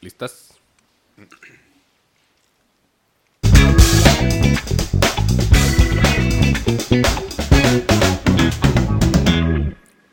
[0.00, 0.54] ¿Listas?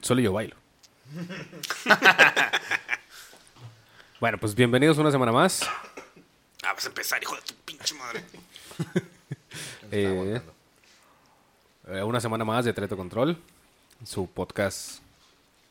[0.02, 0.56] Solo yo bailo.
[4.20, 5.62] bueno, pues bienvenidos una semana más.
[6.64, 8.24] Ah, vas a empezar, hijo de tu pinche madre.
[9.92, 10.42] Eh,
[11.88, 13.38] eh, una semana más de Treto Control.
[14.04, 15.00] Su podcast.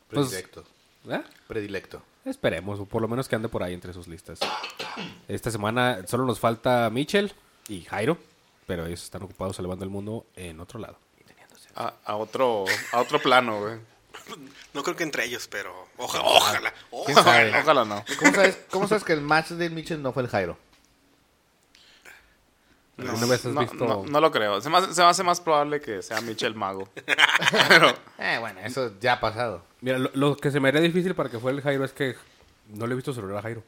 [0.09, 0.65] Pues, Predilecto.
[1.09, 1.21] ¿eh?
[1.47, 2.01] Predilecto.
[2.25, 4.39] Esperemos, o por lo menos que ande por ahí entre sus listas.
[5.27, 7.31] Esta semana solo nos falta Mitchell
[7.67, 8.17] y Jairo,
[8.65, 10.97] pero ellos están ocupados salvando el mundo en otro lado.
[11.75, 13.77] A, a otro, a otro plano, güey.
[14.73, 16.73] No creo que entre ellos, pero ojalá, ojalá.
[17.59, 18.03] Ojalá no.
[18.17, 20.57] ¿Cómo sabes, ¿Cómo sabes que el match de Mitchell no fue el Jairo?
[22.97, 24.61] No, ¿Alguna vez has no, visto- no- no lo creo.
[24.61, 26.87] Se me, hace, se me hace más probable que sea Michel Mago.
[27.67, 29.63] Pero, Eh, bueno, eso ya ha pasado.
[29.81, 32.15] Mira, lo, lo que se me haría difícil para que fuera el Jairo es que
[32.69, 33.63] no le he visto celular a Jairo.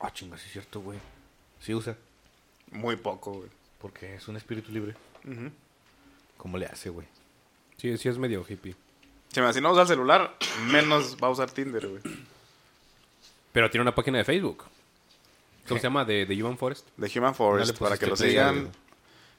[0.00, 0.98] Ah, chinga, sí es cierto, güey.
[1.60, 1.96] Sí usa.
[2.72, 3.48] muy poco, güey.
[3.80, 4.94] Porque es un espíritu libre.
[6.36, 7.06] ¿Cómo le hace, güey?
[7.78, 8.74] Sí, sí es medio hippie.
[9.36, 10.34] Me- si no usa el celular,
[10.70, 12.02] menos va a usar Tinder, güey.
[13.52, 14.64] Pero tiene una página de Facebook.
[15.68, 16.04] ¿Cómo se llama?
[16.04, 16.88] De, de Human Forest.
[16.96, 18.70] De Human Forest, pues, para que lo sigan.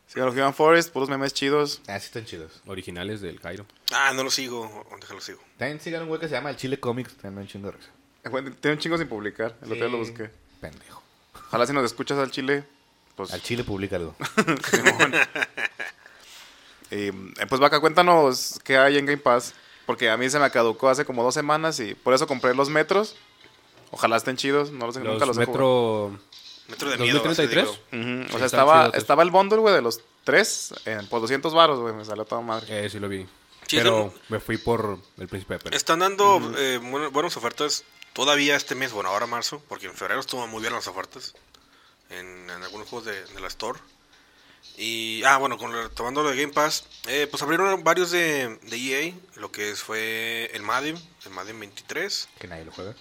[0.07, 1.81] Sigan los Human Forest, puros memes chidos.
[1.87, 2.61] Ah, sí están chidos.
[2.65, 3.65] Originales del Jairo.
[3.91, 4.85] Ah, no lo sigo.
[4.99, 5.39] Déjalo sigo.
[5.57, 7.15] También sigan un güey que se llama El Chile Comics.
[7.15, 7.89] También un chingo de risa.
[8.23, 9.55] Eh, Tiene un chingo sin publicar.
[9.61, 10.29] El otro día lo busqué.
[10.61, 11.01] Pendejo.
[11.47, 12.63] Ojalá si nos escuchas al chile,
[13.15, 13.33] pues...
[13.33, 14.15] Al Chile publica algo.
[14.71, 15.13] Simón.
[16.91, 17.13] y eh,
[17.47, 19.53] pues Vaca, cuéntanos qué hay en Game Pass.
[19.85, 22.69] Porque a mí se me caducó hace como dos semanas y por eso compré los
[22.69, 23.15] metros.
[23.93, 24.71] Ojalá estén chidos.
[24.71, 26.09] No los, nunca Los los he jugado.
[26.09, 26.19] Metro...
[26.67, 27.17] Metro de miedo.
[27.29, 27.65] así 2033.
[27.91, 28.13] digo.
[28.21, 31.53] Ujú, Sí, O sea, estaba, estaba el bundle, güey, de los tres en, por 200
[31.53, 31.93] baros, güey.
[31.93, 32.85] Me salió toda madre.
[32.85, 33.25] Eh, sí lo vi.
[33.67, 34.13] Sí, pero no.
[34.29, 35.77] me fui por el Príncipe de Persia.
[35.77, 40.19] Están dando eh, bueno- buenas ofertas todavía este mes, bueno, ahora marzo, porque en febrero
[40.19, 41.33] estuvo muy bien las ofertas
[42.09, 43.79] en, en algunos juegos de, de la Store.
[44.77, 48.57] Y, ah, bueno, con lo- tomando lo de Game Pass, eh, pues abrieron varios de,
[48.63, 52.93] de EA, lo que es, fue el Madden, el Madden 23, Que nadie lo juega.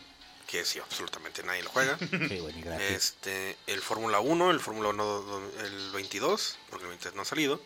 [0.52, 1.98] Que sí, absolutamente nadie lo juega.
[2.80, 7.22] Este, el Fórmula 1, el Fórmula 1 do- do- el 22, porque el 23 no
[7.22, 7.60] ha salido.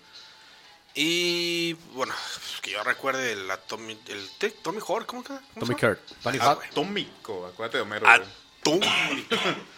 [0.94, 4.30] Y bueno, pues, que yo recuerde el Atomic, el.
[4.62, 5.34] Tommy Hawk, ¿cómo que?
[5.54, 5.96] ¿Cómo se Tommy.
[6.22, 6.58] Tony Ah.
[6.70, 8.06] Atómico, acuérdate de Homero.
[8.08, 8.86] Atómico.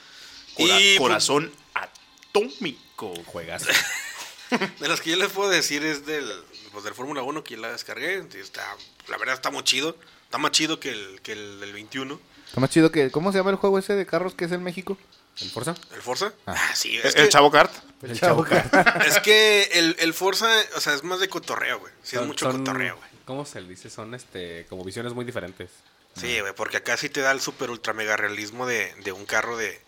[0.60, 3.14] Y, pues, corazón atómico.
[3.26, 3.64] Juegas.
[4.80, 6.28] de las que yo les puedo decir es del,
[6.72, 8.26] pues, del Fórmula 1 que la descargué.
[8.34, 8.76] y Está,
[9.08, 9.96] la verdad está muy chido.
[10.24, 12.20] Está más chido que el, que el del 21.
[12.48, 13.10] Está más chido que...
[13.10, 14.98] ¿Cómo se llama el juego ese de carros que es en México?
[15.40, 15.74] ¿El Forza?
[15.94, 16.32] ¿El Forza?
[16.46, 16.96] Ah, sí.
[16.96, 17.72] El, Es el que, Chavo Kart.
[18.02, 18.44] El Chavo
[19.06, 21.92] es que el, el Forza, o sea, es más de cotorreo, güey.
[22.02, 23.08] Sí, es Son- mucho son- cotorreo, güey.
[23.24, 23.90] ¿Cómo se le dice?
[23.90, 25.70] Son este, como visiones muy diferentes.
[26.18, 29.24] Sí, güey, porque acá sí te da el super ultra mega realismo de, de un
[29.26, 29.80] carro de,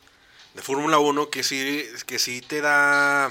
[0.55, 3.31] de Fórmula 1 que sí, que sí te da...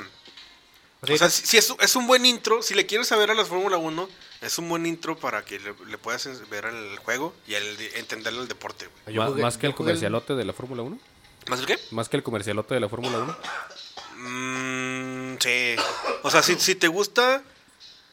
[1.02, 3.46] O sea, si, si es, es un buen intro, si le quieres saber a la
[3.46, 4.10] Fórmula 1,
[4.42, 8.34] es un buen intro para que le, le puedas ver el juego y el, entender
[8.34, 9.16] el deporte, güey.
[9.18, 11.00] Jugué- más que yo el comercialote de la Fórmula 1.
[11.48, 11.80] ¿Más el qué?
[11.92, 13.38] Más que el comercialote de la Fórmula 1.
[14.18, 15.76] Mm, sí.
[16.24, 17.44] O sea, si, si te gusta...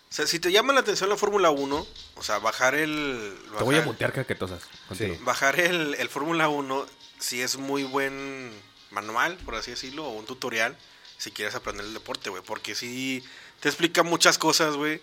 [0.09, 3.37] O sea, si te llama la atención la Fórmula 1, o sea, bajar el...
[3.59, 4.63] Te voy a mutear caquetosas.
[4.89, 5.17] Continúa.
[5.23, 6.87] Bajar el, el Fórmula 1
[7.19, 8.53] si es muy buen
[8.91, 10.77] manual, por así decirlo, o un tutorial,
[11.19, 12.43] si quieres aprender el deporte, güey.
[12.43, 13.23] Porque sí
[13.61, 15.03] te explica muchas cosas, güey,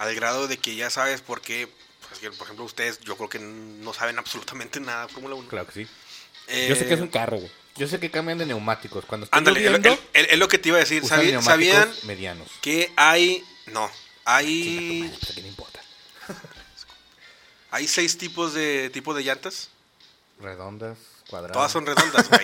[0.00, 1.68] al grado de que ya sabes por qué.
[2.08, 5.48] Pues, que, por ejemplo, ustedes, yo creo que no saben absolutamente nada de Fórmula 1.
[5.48, 5.86] Claro que sí.
[6.48, 7.50] Eh, Yo sé que es un carro, güey.
[7.76, 9.04] Yo sé que cambian de neumáticos.
[9.04, 9.64] Cuando Ándale,
[10.12, 11.02] es lo que te iba a decir.
[11.04, 12.48] usan ¿Sabí- neumáticos ¿Sabían medianos.
[12.60, 13.44] que hay...
[13.66, 13.88] No,
[14.24, 15.08] hay...
[15.20, 15.80] Pues, ¿Qué le importa?
[17.72, 19.68] Hay seis tipos de, tipo de llantas.
[20.40, 20.98] Redondas,
[21.30, 21.54] cuadradas.
[21.54, 22.40] Todas son redondas, güey.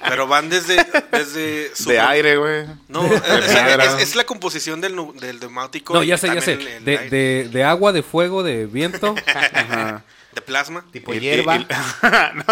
[0.08, 0.86] Pero van desde...
[1.10, 2.66] desde su- De aire, güey.
[2.88, 5.94] No, es, es- es- la composición del, del neumático.
[5.94, 6.56] No, ya sé, ya sé.
[6.56, 9.14] también el- el De, de, de agua, de fuego, de viento.
[9.54, 10.04] Ajá.
[10.32, 10.84] De plasma.
[10.92, 11.56] Tipo Y- hierba.
[11.56, 11.66] y-
[12.34, 12.44] no.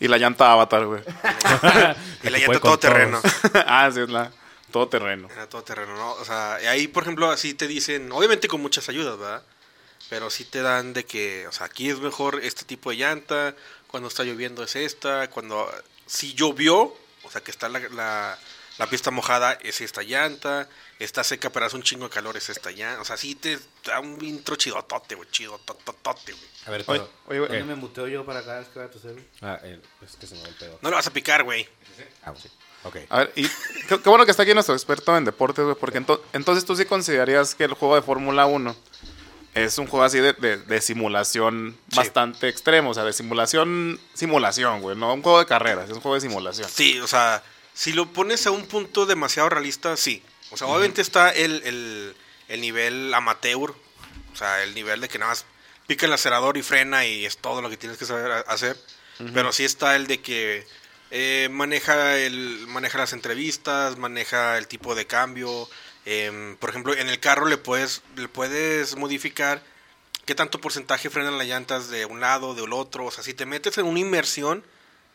[0.00, 1.02] Y la llanta Avatar, güey.
[2.22, 3.20] Y la llanta fue con todo terreno.
[3.66, 4.30] ah, sí, es la...
[4.70, 5.28] Todo terreno.
[5.32, 6.12] Era todo terreno, ¿no?
[6.14, 9.42] O sea, y ahí, por ejemplo, así te dicen, obviamente con muchas ayudas, ¿verdad?
[10.10, 13.54] Pero sí te dan de que, o sea, aquí es mejor este tipo de llanta,
[13.94, 15.72] cuando está lloviendo es esta, cuando,
[16.04, 16.80] si llovió,
[17.22, 18.36] o sea, que está la, la,
[18.76, 20.68] la pista mojada, es esta llanta,
[20.98, 23.00] está seca, pero hace un chingo de calor, es esta llanta.
[23.00, 26.44] O sea, sí te da un intro chidotote, güey, chidototote, güey.
[26.66, 27.44] A ver, Oye, pero...
[27.44, 27.58] oye.
[27.60, 29.12] ¿Dónde me muteo yo para cada vez que vaya a toser?
[29.12, 29.24] güey?
[29.42, 30.76] Ah, eh, es que se me va el pedo.
[30.82, 31.68] No le vas a picar, güey.
[32.24, 32.48] Ah, sí.
[32.82, 32.96] Ok.
[33.10, 33.48] A ver, y
[33.88, 36.74] qué, qué bueno que está aquí nuestro experto en deportes, güey, porque ento- entonces tú
[36.74, 38.74] sí considerarías que el juego de Fórmula 1
[39.54, 41.96] es un juego así de, de- de simulación Sí.
[41.96, 42.90] bastante extremo.
[42.90, 44.96] O sea, de simulación, simulación, güey.
[44.96, 46.68] No un juego de carreras, es un juego de simulación.
[46.68, 47.42] Sí, o sea,
[47.72, 50.22] si lo pones a un punto demasiado realista, sí.
[50.50, 52.16] O sea, obviamente está el, el,
[52.48, 53.70] el nivel amateur,
[54.32, 55.46] o sea, el nivel de que nada más
[55.86, 58.76] pica el acelerador y frena y es todo lo que tienes que saber hacer.
[59.32, 60.66] Pero sí está el de que
[61.12, 65.68] eh, maneja, el, maneja las entrevistas, maneja el tipo de cambio.
[66.06, 69.62] Em, por ejemplo, en el carro le puedes, le puedes modificar
[70.26, 73.06] qué tanto porcentaje frenan las llantas de un lado, del otro.
[73.06, 74.64] O sea, si te metes en una inmersión,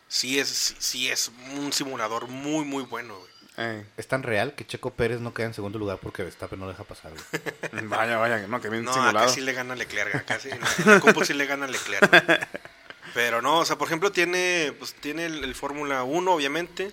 [0.07, 3.29] sí es, sí, sí es un simulador muy, muy bueno, güey.
[3.57, 6.67] Eh, Es tan real que Checo Pérez no queda en segundo lugar porque Verstappen no
[6.69, 7.85] deja pasar, güey.
[7.87, 9.19] vaya, vaya, no, que bien No, simulado.
[9.25, 12.47] acá sí le gana Leclerc, acá sí, en la- sí le gana Leclerc.
[13.13, 16.91] Pero no, o sea, por ejemplo, tiene, pues, tiene el, el Fórmula 1, obviamente,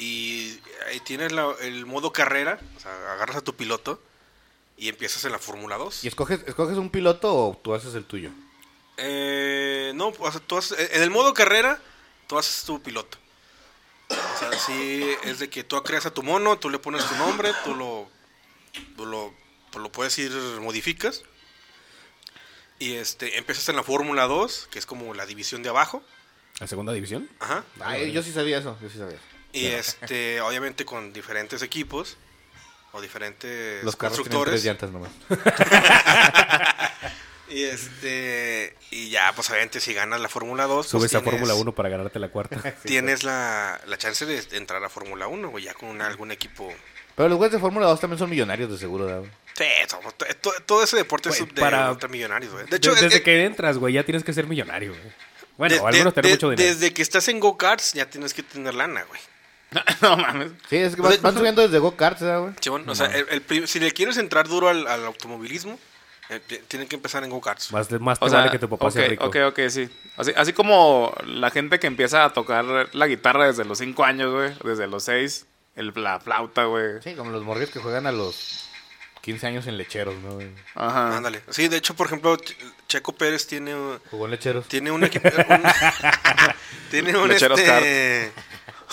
[0.00, 0.58] y
[0.88, 4.02] ahí tienes la- el modo carrera, o sea, agarras a tu piloto
[4.76, 6.02] y empiezas en la Fórmula 2.
[6.04, 8.30] ¿Y escoges, escoges un piloto o tú haces el tuyo?
[8.96, 11.80] Eh, no, o sea, tú haces- en el modo carrera,
[12.26, 13.18] tú haces tu piloto.
[14.08, 17.14] O sea, sí, es de que tú creas a tu mono, tú le pones tu
[17.16, 18.10] nombre, tú lo,
[18.96, 19.32] tú lo,
[19.70, 21.22] tú lo puedes ir, modificas.
[22.78, 26.02] Y este, empiezas en la Fórmula 2, que es como la división de abajo.
[26.58, 27.28] ¿La segunda división?
[27.38, 27.64] Ajá.
[27.80, 29.24] Ay, yo sí sabía eso, yo sí sabía eso.
[29.52, 32.16] Y este, obviamente con diferentes equipos
[32.92, 34.64] o diferentes Los carros tienen tres constructores.
[34.64, 35.10] llantas nomás.
[37.52, 41.54] Y este, y ya, pues obviamente si ganas la Fórmula 2, pues Subes a Fórmula
[41.54, 42.62] 1 para ganarte la cuarta.
[42.84, 46.72] tienes la, la chance de entrar a Fórmula 1, güey, ya con una- algún equipo.
[47.16, 49.24] Pero los güeyes de Fórmula 2 también son millonarios de seguro, ¿verdad?
[49.58, 50.14] Sí, somos-
[50.64, 52.66] todo ese deporte Güey, es de para- multimillonarios, güey.
[52.66, 55.12] De hecho, desde es- que entras, güey, ya tienes que ser millonario, güey.
[55.58, 56.68] Bueno, de- algunos de- tienen de- mucho dinero.
[56.72, 59.20] desde que estás en go-karts ya tienes que tener lana, güey.
[60.02, 60.52] no mames.
[60.68, 62.84] Sí, es que van, van subiendo desde go-karts, ¿verdad, güey?
[62.88, 65.78] O sea, el- el prim- si le quieres entrar duro al, al automovilismo,
[66.28, 67.72] eh, ti- tienen que empezar en go-karts.
[67.72, 69.26] Más, más te O sea, vale que tu papá ok, sea rico.
[69.26, 69.88] ok, ok, sí.
[70.16, 74.32] Así, así como la gente que empieza a tocar la guitarra desde los 5 años,
[74.32, 75.46] güey, desde los 6,
[75.76, 77.00] el, la flauta, güey.
[77.02, 78.66] Sí, como los morrillos que juegan a los
[79.22, 80.48] 15 años en lecheros, ¿no, güey?
[80.74, 81.16] Ajá.
[81.16, 81.42] Ándale.
[81.50, 82.56] Sí, de hecho, por ejemplo, Ch-
[82.88, 83.74] Checo Pérez tiene,
[84.10, 84.66] Jugó en lecheros.
[84.68, 85.28] tiene un equipo.
[86.90, 88.32] tiene un, Lecheros este,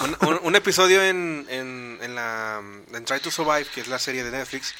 [0.01, 2.61] un, un- un episodio en, en, en la
[2.93, 4.73] en Try to Survive, que es la serie de Netflix,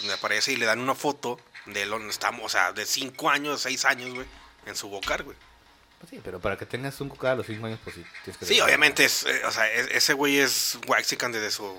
[0.00, 3.30] donde aparece y le dan una foto de él donde estamos, o sea, de 5
[3.30, 4.26] años, 6 años, güey,
[4.66, 5.36] en su bocar, güey.
[6.00, 8.38] Pues sí, pero para que tengas un go a los 5 años, pues sí, tienes
[8.38, 8.46] que...
[8.46, 11.76] Sí, obviamente, es, eh, o sea, es- ese güey es Waxican desde su,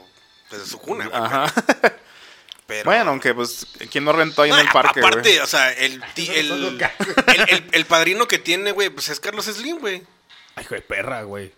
[0.52, 1.22] desde su cuna, güey.
[1.22, 1.54] Ajá.
[2.68, 5.40] Pero, Bueno, aunque pues, ¿quién no rentó ahí en No, el a- parque, Aparte, güey?
[5.40, 9.80] o sea, el, el, el, el- el padrino que tiene, güey, pues es Carlos Slim,
[9.80, 10.04] güey.
[10.56, 11.52] Ay, hijo de perra, güey.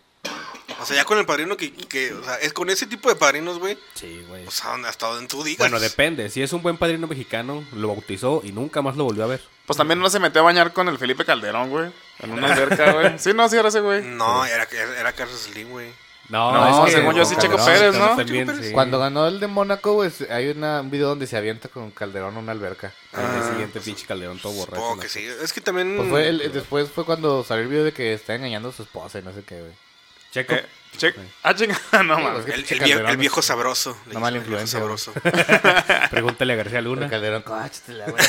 [0.81, 3.15] O sea, ya con el padrino que, que o sea, es con ese tipo de
[3.15, 3.77] padrinos, güey.
[3.93, 4.45] Sí, güey.
[4.47, 5.59] O sea, hasta donde tú digas.
[5.59, 6.29] Bueno, depende.
[6.29, 9.41] Si es un buen padrino mexicano, lo bautizó y nunca más lo volvió a ver.
[9.65, 11.91] Pues también no se metió a bañar con el Felipe Calderón, güey.
[12.19, 13.13] En una alberca, güey.
[13.19, 14.01] Sí, no, sí era ese, güey.
[14.03, 14.67] No, era,
[14.99, 15.89] era Carlos Slim, güey.
[16.29, 18.15] No, No, es que- según yo sí, Checo Pérez, ¿no?
[18.15, 18.67] también, Pérez.
[18.67, 18.71] sí.
[18.71, 22.37] Cuando ganó el de Mónaco, güey, hay una- un video donde se avienta con Calderón
[22.37, 22.93] a una alberca.
[23.11, 24.97] Al Ah, día siguiente, pinche Calderón todo borracho.
[25.01, 25.25] Que sí.
[25.43, 25.97] Es que también.
[25.97, 28.83] Pues fue el- después fue cuando salió el video de que está engañando a su
[28.83, 29.73] esposa y no sé qué, güey.
[30.31, 30.53] Checo.
[30.55, 30.65] Eh,
[30.97, 31.13] che-
[31.43, 31.53] Ah,
[32.03, 32.45] no mames.
[32.47, 33.97] el, vie- viejo sabroso.
[34.07, 35.13] el viejo influencia, sabroso.
[36.09, 37.09] Pregúntale a García Pero Luna.
[37.09, 38.23] Calderón, cóchatela, güey.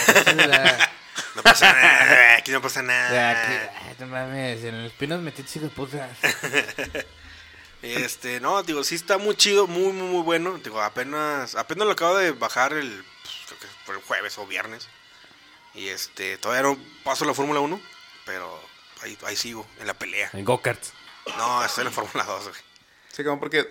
[1.35, 2.37] No pasa nada.
[2.39, 3.73] Aquí no pasa O sea, nada.
[3.87, 6.09] ay, no mames, en los pinos metí chico de puta.
[7.83, 10.59] Este, no, digo, sí está muy chido, muy, muy, muy bueno.
[10.63, 12.89] Digo, apenas, apenas lo acabo de bajar el,
[13.23, 14.89] pues, creo que por el jueves o viernes.
[15.75, 17.81] Y este, todavía no paso la Fórmula 1,
[18.25, 18.61] pero
[19.03, 20.31] ahí, ahí sigo, en la pelea.
[20.33, 20.93] En go-karts.
[21.37, 22.61] No, estoy en la Fórmula 2, güey.
[23.13, 23.69] Sí, como porque...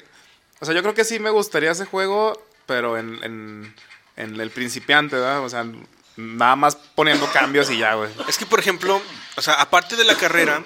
[0.59, 3.75] O sea, yo creo que sí me gustaría ese juego, pero en, en,
[4.15, 5.43] en el principiante, ¿verdad?
[5.43, 5.65] O sea,
[6.17, 8.11] nada más poniendo cambios y ya, güey.
[8.27, 9.01] Es que, por ejemplo,
[9.37, 10.63] o sea, aparte de la carrera,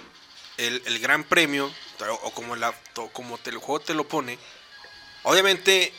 [0.57, 1.71] el, el gran premio,
[2.23, 4.37] o, como, la, o como te, el juego te lo pone,
[5.23, 5.93] obviamente,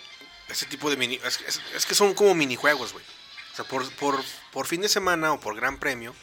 [0.49, 1.19] ese tipo de mini...
[1.25, 3.05] Es, es- es que son como minijuegos, güey.
[3.53, 6.15] O sea, por, por, por fin de semana o por gran premio,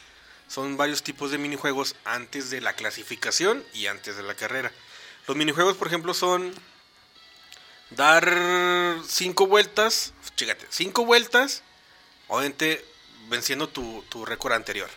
[0.54, 4.70] son varios tipos de minijuegos antes de la clasificación y antes de la carrera.
[5.26, 6.54] Los minijuegos, por ejemplo, son
[7.90, 8.32] dar
[9.06, 11.62] cinco vueltas, fíjate, cinco vueltas,
[12.28, 12.84] obviamente
[13.28, 14.90] venciendo tu, tu récord anterior.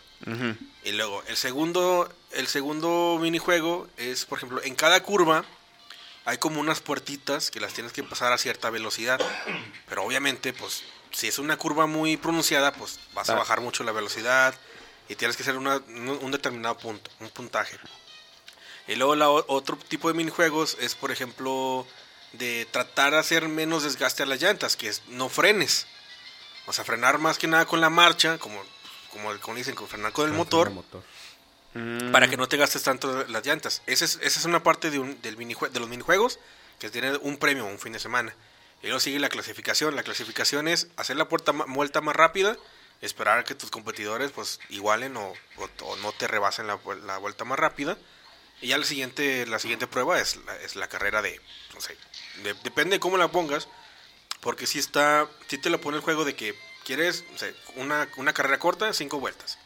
[0.84, 5.46] Y luego, el segundo, el segundo minijuego es, por ejemplo, en cada curva
[6.26, 9.20] hay como unas puertitas que las tienes que pasar a cierta velocidad.
[9.88, 13.38] Pero obviamente, pues, si es una curva muy pronunciada, pues vas a Ah.
[13.38, 14.54] bajar mucho la velocidad
[15.10, 17.78] y tienes que hacer una- un determinado punto, un puntaje.
[18.88, 21.86] Y luego la otro tipo de minijuegos es, por ejemplo,
[22.34, 25.88] de tratar de hacer menos desgaste a las llantas, que es no frenes.
[26.68, 28.62] O sea, frenar más que nada con la marcha, como
[29.12, 31.04] como, como dicen, con frenar con el Ah, motor, el motor.
[31.74, 32.12] Mm.
[32.12, 33.82] para que no te gastes tanto las llantas.
[33.88, 36.40] Esa es, esa es una parte de, un, del minijue- de los minijuegos
[36.78, 38.36] que tiene un premio un fin de semana.
[38.84, 39.96] Y luego sigue la clasificación.
[39.96, 42.58] La clasificación es hacer la puerta, ma- vuelta más rápida,
[43.02, 47.18] esperar a que tus competidores pues igualen o, o- o no te rebasen la, la
[47.18, 47.98] vuelta más rápida.
[48.62, 51.40] Y ya la siguiente, la siguiente prueba es la, es la carrera de,
[51.76, 51.96] no sé,
[52.44, 53.68] de- depende de cómo la pongas,
[54.42, 57.24] porque si está, si te lo pone el juego de que quieres
[57.76, 59.60] una, una carrera corta, 5 vueltas,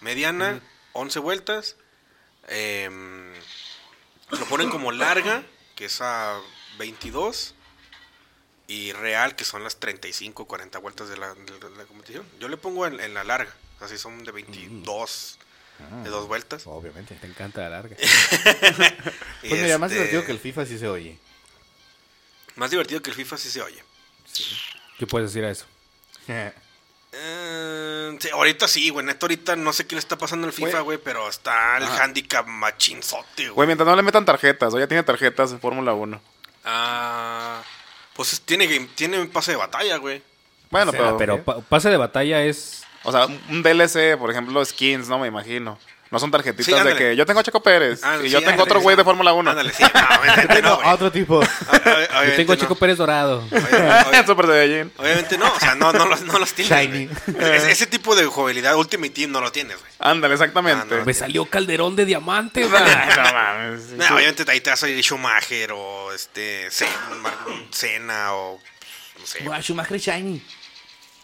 [0.00, 0.60] mediana,
[0.94, 1.76] 11 vueltas,
[2.48, 3.34] em,
[4.30, 5.42] lo ponen como larga,
[5.76, 6.40] que es a
[6.78, 7.54] 22,
[8.68, 12.24] y real, que son las 35, 40 vueltas de la, de la- de la competición.
[12.38, 15.38] Yo le pongo en, en la larga, así son de 22,
[16.04, 16.62] de dos vueltas.
[16.66, 17.14] Obviamente.
[17.16, 17.96] Te encanta la larga.
[19.40, 21.16] Pues mira, más este, divertido que el FIFA sí se oye.
[22.56, 23.82] Más divertido que el FIFA sí se oye.
[24.98, 25.64] ¿Qué puedes decir a eso?
[26.26, 26.52] Eh,
[28.20, 29.06] sí, ahorita sí, güey.
[29.06, 32.46] Neta, ahorita no sé qué le está pasando al FIFA, güey, pero está el handicap
[32.46, 33.66] machinzote, Güey, güey.
[33.68, 36.20] mientras no le metan tarjetas, o ya tiene tarjetas en Fórmula 1.
[36.64, 37.62] Ah,
[38.18, 40.20] pues es- tiene, game- tiene un pase de batalla, güey.
[40.70, 42.82] Bueno, O sea, pero, pero pa- pase de batalla es...
[43.04, 45.78] O sea, un DLC, por ejemplo, skins, no me imagino.
[46.10, 48.38] No son tarjetitas Sí, de que yo tengo a Checo Pérez Ah, y sí, yo
[48.38, 48.82] tengo ándale, otro sí.
[48.84, 49.50] güey de Fórmula 1.
[49.50, 49.82] Ándale, sí.
[49.82, 51.40] No, obviamente no, No, otro tipo.
[51.42, 52.60] Yo tengo a no.
[52.60, 53.44] Chico Pérez Dorado.
[53.50, 54.92] Obviamente, Super Saiyajin.
[54.96, 56.78] obviamente no, o sea, no, no, los, no los tienes.
[56.78, 57.08] Shiny.
[57.38, 59.92] Ese, ese tipo de jugabilidad Ultimate Team no lo tienes, güey.
[59.98, 60.86] Ándale, exactamente.
[60.94, 61.04] Ah, no.
[61.04, 62.82] Me salió Calderón de diamante, güey.
[62.82, 64.10] No mames.
[64.10, 66.68] Obviamente ahí te vas a ir Schumacher o este
[67.70, 68.58] Cena o
[69.20, 69.40] no sé.
[69.62, 70.42] Schumacher Shiny.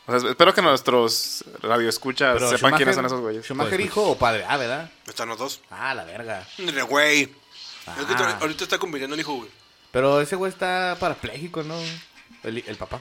[0.07, 3.45] O sea, espero que nuestros radioescuchas Pero sepan Schumacher- quiénes son esos güeyes.
[3.45, 4.45] ¿Schumacher Pues, hijo o padre?
[4.47, 4.91] Ah, ¿verdad?
[5.07, 5.61] Están los dos.
[5.71, 6.47] Ah, la verga.
[6.59, 7.23] Mira, Güey.
[7.23, 8.39] Es que Ah.
[8.41, 9.49] ahorita está compitiendo el hijo, güey.
[9.93, 11.75] Pero ese güey está parapléjico, ¿no?
[12.43, 13.01] El, el papá.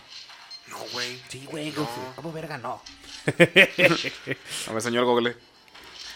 [0.68, 1.22] No, güey.
[1.30, 1.72] Sí, güey.
[1.72, 1.90] No.
[2.16, 2.58] ¿Cómo verga?
[2.58, 2.82] No.
[4.68, 5.36] A ver, señor Google.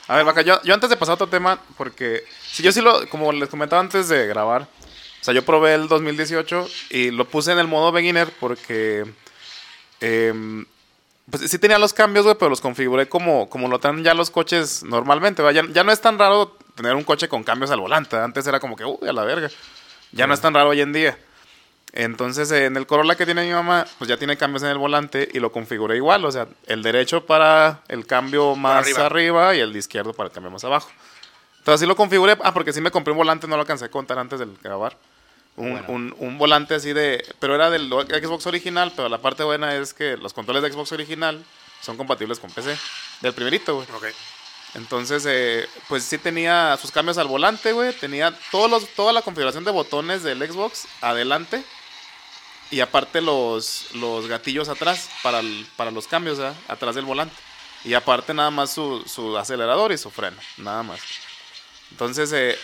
[0.08, 2.80] A ver, Vaca, yo, yo antes de pasar a otro tema, porque si yo sí
[2.82, 7.28] lo, como les comentaba antes de grabar, o sea, yo probé el 2018 y lo
[7.28, 9.06] puse en el modo beginner porque,
[10.00, 10.66] em,
[11.30, 14.32] pues sí tenía los cambios, güey, pero los configuré como, como lo traen ya los
[14.32, 15.44] coches normalmente.
[15.54, 18.60] Ya, ya no es tan raro tener un coche con cambios al volante, antes era
[18.60, 19.50] como que, uy, a la verga.
[20.14, 21.18] Ya no es tan raro hoy en día.
[21.94, 24.78] Entonces, eh, en el Corolla que tiene mi mamá, pues ya tiene cambios en el
[24.78, 26.24] volante y lo configuré igual.
[26.26, 29.06] O sea, el derecho para el cambio más arriba.
[29.06, 29.56] arriba.
[29.56, 30.90] y el de izquierdo para el cambio más abajo.
[31.58, 32.38] Entonces, así lo configuré.
[32.44, 34.96] Ah, porque sí me compré un volante, no lo alcancé a contar antes del grabar.
[35.58, 35.86] Un, Bueno.
[35.90, 37.24] un- un volante así de.
[37.40, 38.94] Pero era del Xbox original.
[38.96, 41.44] Pero la parte buena es que los controles de Xbox original
[41.82, 42.78] son compatibles con PC.
[43.22, 43.88] Del primerito, güey.
[43.96, 44.06] Ok.
[44.76, 47.92] Entonces, eh, pues sí tenía sus cambios al volante, güey.
[47.94, 51.64] Tenía todos los, toda la configuración de botones del Xbox adelante.
[52.70, 56.38] Y aparte los, los gatillos atrás para, el- para los cambios.
[56.68, 57.36] Atrás del volante.
[57.84, 60.38] Y aparte nada más su, su acelerador y su freno.
[60.58, 61.00] Nada más.
[61.92, 62.60] Entonces, eh,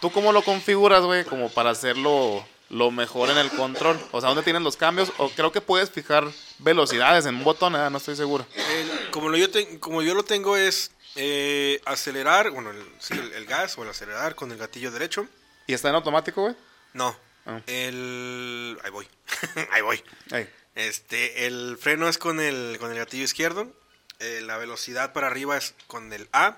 [0.00, 1.24] ¿tú cómo lo configuras, güey?
[1.24, 3.98] Como para hacerlo lo mejor en el control.
[4.12, 5.10] O sea, ¿dónde tienen los cambios?
[5.18, 6.24] O creo que puedes fijar
[6.58, 7.90] velocidades en un botón, ¿verdad?
[7.90, 8.46] No estoy seguro.
[8.54, 13.14] El- como, lo yo te- como yo lo tengo es eh, acelerar, bueno, el, sí,
[13.14, 15.26] el, el gas o el acelerar con el gatillo derecho.
[15.66, 16.54] ¿Y está en automático, güey?
[16.92, 17.16] No.
[17.46, 17.60] Ah.
[17.66, 18.78] El...
[18.84, 19.08] Ahí voy.
[19.72, 20.02] Ahí voy.
[20.30, 20.48] Ahí.
[20.74, 23.72] Este, el freno es con el, con el gatillo izquierdo.
[24.20, 26.56] eh, la velocidad para arriba es con el A.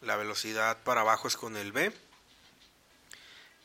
[0.00, 1.92] La velocidad para abajo es con el B.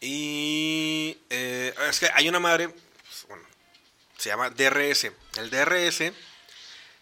[0.01, 3.44] Y eh, es que hay una madre, pues, bueno,
[4.18, 5.12] se llama DRS.
[5.38, 6.13] El DRS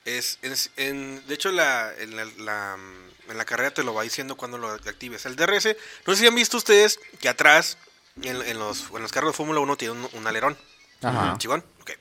[0.06, 3.94] es, es- en, de hecho la, en, la, la, mm, en la carrera te lo
[3.94, 5.26] va diciendo cuando lo actives.
[5.26, 5.76] El DRS,
[6.06, 7.78] no sé si han visto ustedes que atrás
[8.22, 10.58] en, en los, en los carros de Fórmula 1 tiene un, un alerón.
[11.04, 11.36] Ajá.
[11.38, 11.92] Chingón, ok.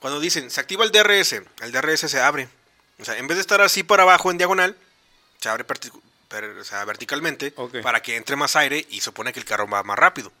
[0.00, 2.48] Cuando dicen, se activa el DRS, el DRS se abre.
[2.98, 4.76] O sea, en vez de estar así para abajo en diagonal,
[5.40, 5.64] se abre
[6.28, 7.52] parti- per- o sea, verticalmente
[7.82, 10.32] para que entre más aire y supone que el carro va más rápido.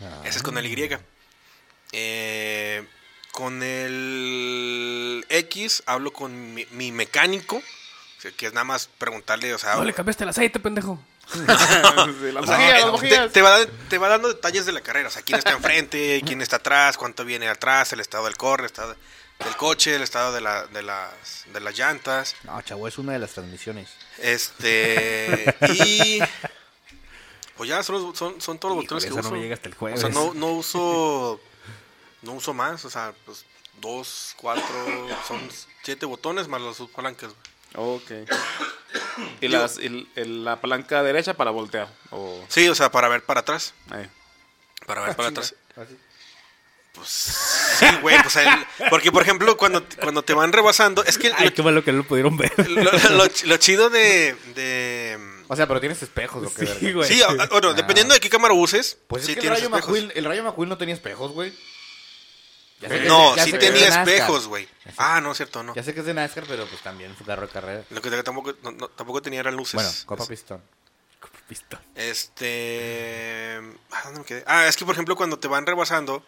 [0.00, 0.22] Ah.
[0.24, 0.96] Ese es con el Y.
[1.92, 2.86] Eh,
[3.32, 9.54] con el X hablo con mi, mi mecánico, o sea, que es nada más preguntarle,
[9.54, 11.02] o sea, No le cambiaste el aceite, pendejo.
[12.40, 15.38] O sea, eh, te, va, te va dando detalles de la carrera, o sea, quién
[15.38, 18.96] está enfrente, quién está atrás, cuánto viene atrás, el estado del corre, el estado
[19.44, 22.34] del coche, el estado de, la, de, las, de las llantas.
[22.44, 23.90] No, chavo, es una de las transmisiones.
[24.18, 25.54] Este.
[25.74, 26.20] Y.
[27.56, 29.22] Pues ya son, son, son todos los botones que uso.
[29.22, 30.00] no me llega hasta el o jueves.
[30.00, 31.40] sea, no, no uso.
[32.22, 32.84] No uso más.
[32.84, 33.44] O sea, pues
[33.80, 34.64] dos, cuatro.
[35.26, 35.40] Son
[35.82, 37.32] siete botones más las dos palancas.
[37.74, 38.10] Ok.
[39.40, 41.88] ¿Y, las, y el- la palanca derecha para voltear?
[42.10, 43.74] O, Sí, o sea, para ver para atrás.
[43.90, 44.08] ahí.
[44.86, 45.54] Para ver para atrás.
[46.98, 47.08] Pues.
[47.78, 48.20] sí, güey.
[48.22, 51.62] Pues el- porque, por ejemplo, cuando, cuando te van rebasando, es que Ay, lo, qué
[51.62, 52.52] malo que no lo pudieron ver.
[52.68, 54.36] lo- lo- lo chido de.
[54.54, 57.08] de O sea, pero tienes espejos, ¿o qué Sí, güey.
[57.08, 59.70] sí, bueno, dependiendo de qué cámara uses, Pues sí es que el Rayo.
[59.70, 61.52] McQueen, el Rayo McQueen no tenía espejos, güey.
[62.80, 64.68] Que- No, sí que tenía espejos, güey.
[64.98, 65.74] Ah, no, es cierto, no.
[65.74, 67.82] Ya sé que es de NASCAR, pero pues también su carro de carrera.
[67.90, 69.74] Lo que tampoco, no- no, tampoco tenía eran luces.
[69.74, 70.62] Bueno, Copa Es- Pistón.
[71.48, 71.80] Pistón.
[71.96, 73.58] Este.
[73.90, 74.44] ah, ¿Dónde me quedé?
[74.46, 76.22] Ah, es que por ejemplo cuando te van rebasando,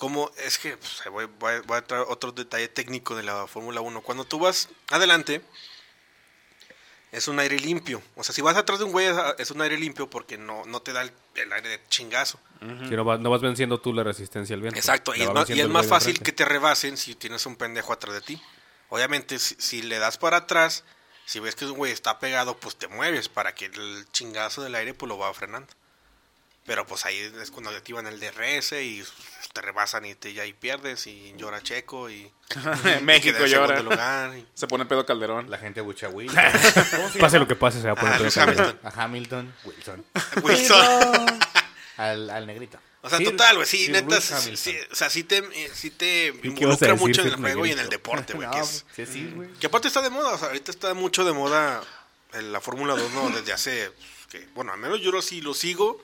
[0.00, 3.46] como es que pues, voy, voy a- voy a traer otro detalle técnico de la
[3.46, 4.00] Fórmula 1.
[4.02, 5.42] Cuando tú vas adelante,
[7.12, 8.02] es un aire limpio.
[8.14, 10.80] O sea, si vas atrás de un güey, es- un aire limpio porque no, no
[10.80, 12.40] te da el, el aire de chingazo.
[12.60, 14.78] Si no, vas, no vas venciendo tú la resistencia al viento.
[14.78, 18.14] Exacto, y es más, y es fácil que te rebasen si tienes un pendejo atrás
[18.14, 18.42] de ti.
[18.90, 20.84] Obviamente, si, si le das para atrás,
[21.24, 24.74] si ves que un güey está pegado, pues te mueves para que el chingazo del
[24.74, 25.72] aire pues lo va frenando.
[26.70, 29.02] Pero pues ahí es cuando activan el DRS y
[29.52, 32.30] te rebasan y te ya ahí pierdes y llora Checo y
[33.02, 33.82] México en llora.
[33.82, 34.38] lugar.
[34.38, 35.50] y- Se pone pedo Calderón.
[35.50, 36.38] La gente bucha a Wilson.
[37.18, 38.40] Pase lo que pase, se va a poner Ah, caliente.
[38.62, 38.78] Hamilton.
[38.84, 40.04] A Hamilton, Wilson.
[40.44, 41.40] Wilson.
[41.96, 42.78] Al, al negrito.
[43.02, 45.90] O sea, Sir- total, güey, sí, Sir neta, sí, o sea, sí te, eh, sí
[45.90, 48.46] te involucra decir, mucho en el juego y en el deporte, güey.
[48.46, 49.48] No, que es, sí, sí, güey.
[49.54, 51.82] Que aparte está de moda, o sea, ahorita está mucho de moda
[52.34, 53.30] en la Fórmula 2, ¿no?
[53.30, 53.90] Desde hace,
[54.30, 56.00] que, bueno, al menos yo lo, sí lo sigo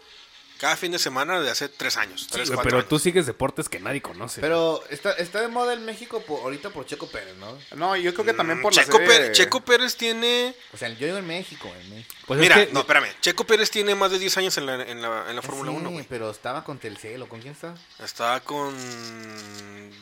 [0.58, 2.26] cada fin de semana desde hace tres años.
[2.32, 2.88] Sí, güey, pero años.
[2.88, 4.40] tú sigues deportes que nadie conoce.
[4.40, 7.58] Pero está, está de moda en México por, ahorita por Checo Pérez, ¿no?
[7.76, 9.18] No, yo creo que también Mm, por Checo, la serie...
[9.20, 10.54] Pérez, Checo Pérez tiene...
[10.72, 12.14] O sea, yo digo en México, en México.
[12.26, 13.08] Pues es Mira, que- no, espérame.
[13.20, 15.76] Checo Pérez tiene más de 10 años en la, en la, en la Fórmula Sí,
[15.76, 16.06] 1, güey.
[16.08, 17.75] pero estaba con Telcel, ¿o con quién está?
[18.02, 18.75] Estaba con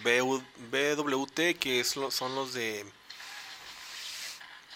[0.02, 2.84] BU BWT, que es lo- son los de...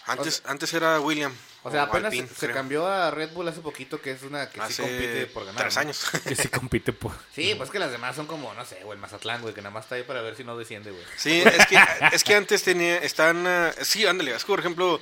[0.06, 1.35] Antes, antes era William.
[1.64, 4.60] O sea, apenas Alpine, se, cambió a Red Bull hace poquito, que es una que
[4.70, 5.62] sí compite por ganar.
[5.62, 5.80] tres ¿no?
[5.80, 6.06] años.
[6.24, 7.12] que sí compite por...
[7.34, 9.72] Sí, pues que las demás son como, no sé, güey, el Mazatlán, güey, que nada
[9.74, 11.02] más está ahí para ver si no desciende, güey.
[11.16, 11.78] Sí, es que,
[12.12, 15.00] es que antes tenía, están, ah, sí, ándale, es que por ejemplo,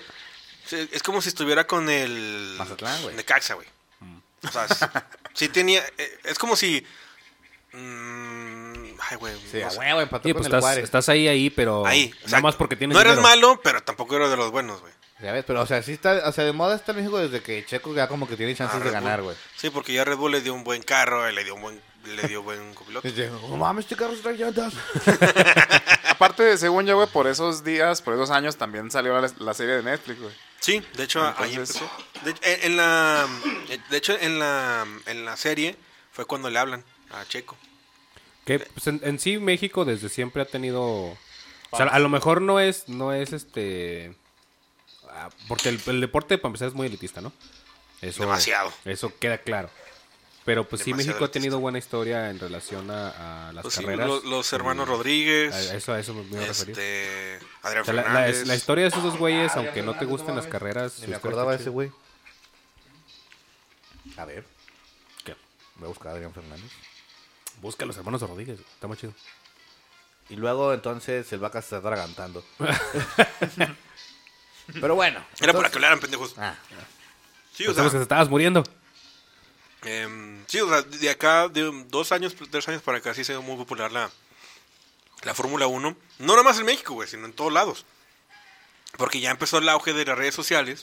[0.70, 3.14] es como si estuviera con el Mazatlán, güey.
[3.14, 3.68] Necaxa, güey.
[4.42, 4.84] O sea, sí,
[5.34, 6.84] sí tenía, eh, es como si,
[7.72, 10.84] mm, ay, güey, Sí, no huevo, empató Sí, con pues el estás, Juárez.
[10.84, 11.86] estás ahí, ahí, pero...
[11.86, 12.42] ahí, Nada exacto.
[12.42, 13.28] más porque tienes No eres dinero.
[13.28, 14.92] malo, pero tampoco eres de los buenos, güey.
[15.20, 17.40] Ya ves, pero o sea, sí está, o sea, de moda está en México desde
[17.42, 19.34] que Checo ya como que tiene chances Ah, de Red ganar, güey.
[19.56, 22.28] Sí, porque ya Red Bull le dio un buen carro, le dio un buen, le
[22.28, 23.08] dio buen copiloto.
[23.48, 24.74] No mames, este carro trae llantas.
[26.10, 29.76] Aparte, según yo, güey, por esos días, por esos años, también salió la, la serie
[29.76, 30.34] de Netflix, güey.
[30.60, 31.88] Sí, de hecho ahí empezó.
[32.24, 33.26] De, en, en la,
[33.90, 35.76] de hecho en la, en la serie
[36.12, 37.56] fue cuando le hablan a Checo.
[38.44, 40.84] Que pues, en, en sí México desde siempre ha tenido...
[41.70, 44.14] O sea, a lo mejor no es, no es este...
[45.16, 47.32] ah, Porque el, el deporte, para empezar, es muy elitista, ¿no?
[48.02, 48.72] Eso, Demasiado.
[48.84, 49.70] Eso queda claro.
[50.44, 53.80] Pero pues sí, México ha tenido buena historia en relación a, a las Pues sí,
[53.82, 54.06] carreras.
[54.06, 56.70] los, los hermanos Y Rodríguez, A eso, a eso me iba a referir.
[56.78, 58.46] este, Adrián O sea, la, la- Fernández.
[58.46, 61.00] la historia de esos dos güeyes, Ah, aunque no te gusten no las carreras...
[61.08, 61.90] Me acordaba de ese güey.
[64.16, 64.44] A ver,
[65.24, 65.36] chida.
[65.76, 66.70] voy a buscar a Adrián Fernández.
[67.60, 69.14] Busca a los hermanos Rodríguez, está más chido.
[70.28, 72.44] Y luego entonces el vaca se está atragantando.
[74.80, 75.18] Pero bueno.
[75.18, 76.34] Era para entonces- que hablaran, pendejos.
[76.38, 76.54] Ah,
[77.54, 78.62] Sí, o Pensamos que sea, te estabas muriendo.
[79.84, 83.32] em, sí, o sea, de acá, de dos años, tres años para acá, sí se
[83.32, 84.10] dio muy popular la,
[85.22, 85.96] la Fórmula 1.
[86.18, 87.86] No nada más en México, güey, sino en todos lados.
[88.98, 90.82] Porque ya empezó el auge de las redes sociales.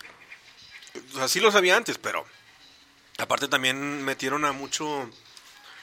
[1.13, 2.25] O sea, sí lo sabía antes, pero
[3.17, 5.09] aparte también metieron a mucho...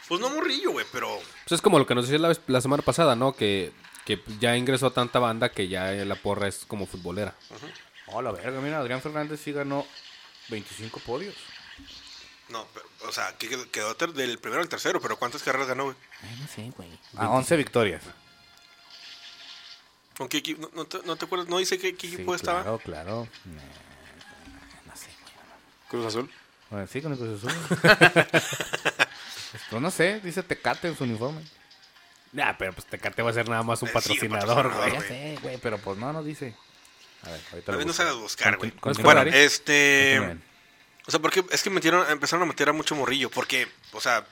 [0.09, 1.21] Pues no morrillo, güey, pero...
[1.45, 3.33] Pues es como lo que nos decías la, vez- la semana pasada, ¿no?
[3.35, 3.73] Que,
[4.05, 7.35] que ya ingresó tanta banda que ya la porra es como futbolera.
[8.12, 9.87] Oh, la verga, mira, Adrián Fernández sí ganó
[10.49, 11.35] 25 podios.
[12.49, 15.96] No, pero, o sea, que quedó, del primero al tercero, pero ¿cuántas carreras ganó, güey?
[16.23, 16.90] Ay, no sé, güey.
[17.16, 18.03] Ah, 11 victorias.
[20.16, 20.62] ¿Con qué equipo?
[20.62, 21.49] No, no te, no te acuerdas?
[21.49, 22.62] ¿No dice qué, qué Sí, equipo estaba?
[22.62, 23.29] Claro, claro.
[23.44, 23.62] No,
[24.87, 25.35] no sé, güey.
[25.88, 26.31] Cruz Azul.
[26.70, 27.53] Bueno, sí, con el Cruz Azul.
[29.68, 31.42] Pues no sé, dice Tecate en su uniforme.
[32.33, 34.92] Ya, pero pues Tecate va a ser nada más un Eh, sí, patrocinador, güey.
[34.92, 36.55] ya sé, güey, pero pues no, no dice.
[37.22, 38.70] A ver, ahorita A lo ver, no se hagas buscar, güey.
[38.72, 40.38] Continúa, ¿Cuál Bueno, este...
[41.06, 43.30] O sea, porque es que metieron, empezaron a meter a mucho morrillo.
[43.30, 44.24] Porque, o sea,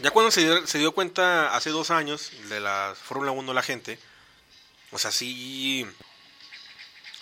[0.00, 3.62] ya cuando se dio, se dio cuenta hace dos años de la Fórmula 1 la
[3.62, 3.98] gente,
[4.90, 5.86] o sea, sí,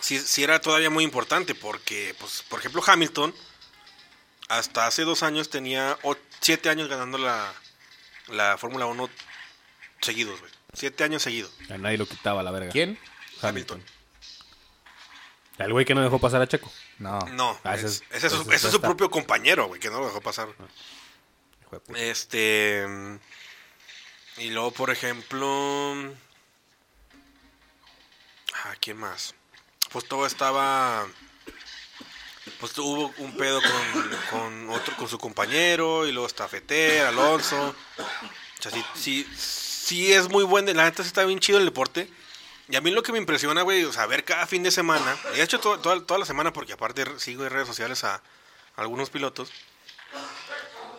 [0.00, 1.54] sí, sí era todavía muy importante.
[1.54, 3.32] Porque, pues, por ejemplo, Hamilton,
[4.48, 7.52] hasta hace dos años tenía o- siete años ganando la,
[8.28, 9.08] la Fórmula 1
[10.00, 10.52] seguidos, güey.
[10.72, 11.52] Siete años seguidos.
[11.70, 12.70] A nadie lo quitaba, la verga.
[12.72, 12.98] ¿Quién?
[13.42, 13.82] Hamilton.
[15.58, 16.70] El güey que no dejó pasar a Checo.
[16.98, 17.18] No.
[17.32, 18.86] No, Ah, es- ese es- es, su- ese ese es su está.
[18.88, 20.48] propio compañero, güey, que no lo dejó pasar.
[20.48, 21.98] Hijo de puta.
[21.98, 22.86] Este.
[24.38, 25.94] Y luego, por ejemplo.
[28.64, 29.34] Ah, ¿quién más?
[29.90, 31.06] Pues todo estaba.
[32.60, 37.74] Pues hubo un pedo con, con otro, con su compañero, y luego está Feter, Alonso.
[37.98, 41.66] O sea, sí, sí, sí es muy buen, la neta sí está bien chido el
[41.66, 42.10] deporte.
[42.70, 45.16] Y a mí lo que me impresiona, güey, o sea, ver cada fin de semana,
[45.32, 48.22] y de hecho to- toda, toda la semana, porque aparte sigo en redes sociales a,
[48.76, 49.50] algunos pilotos,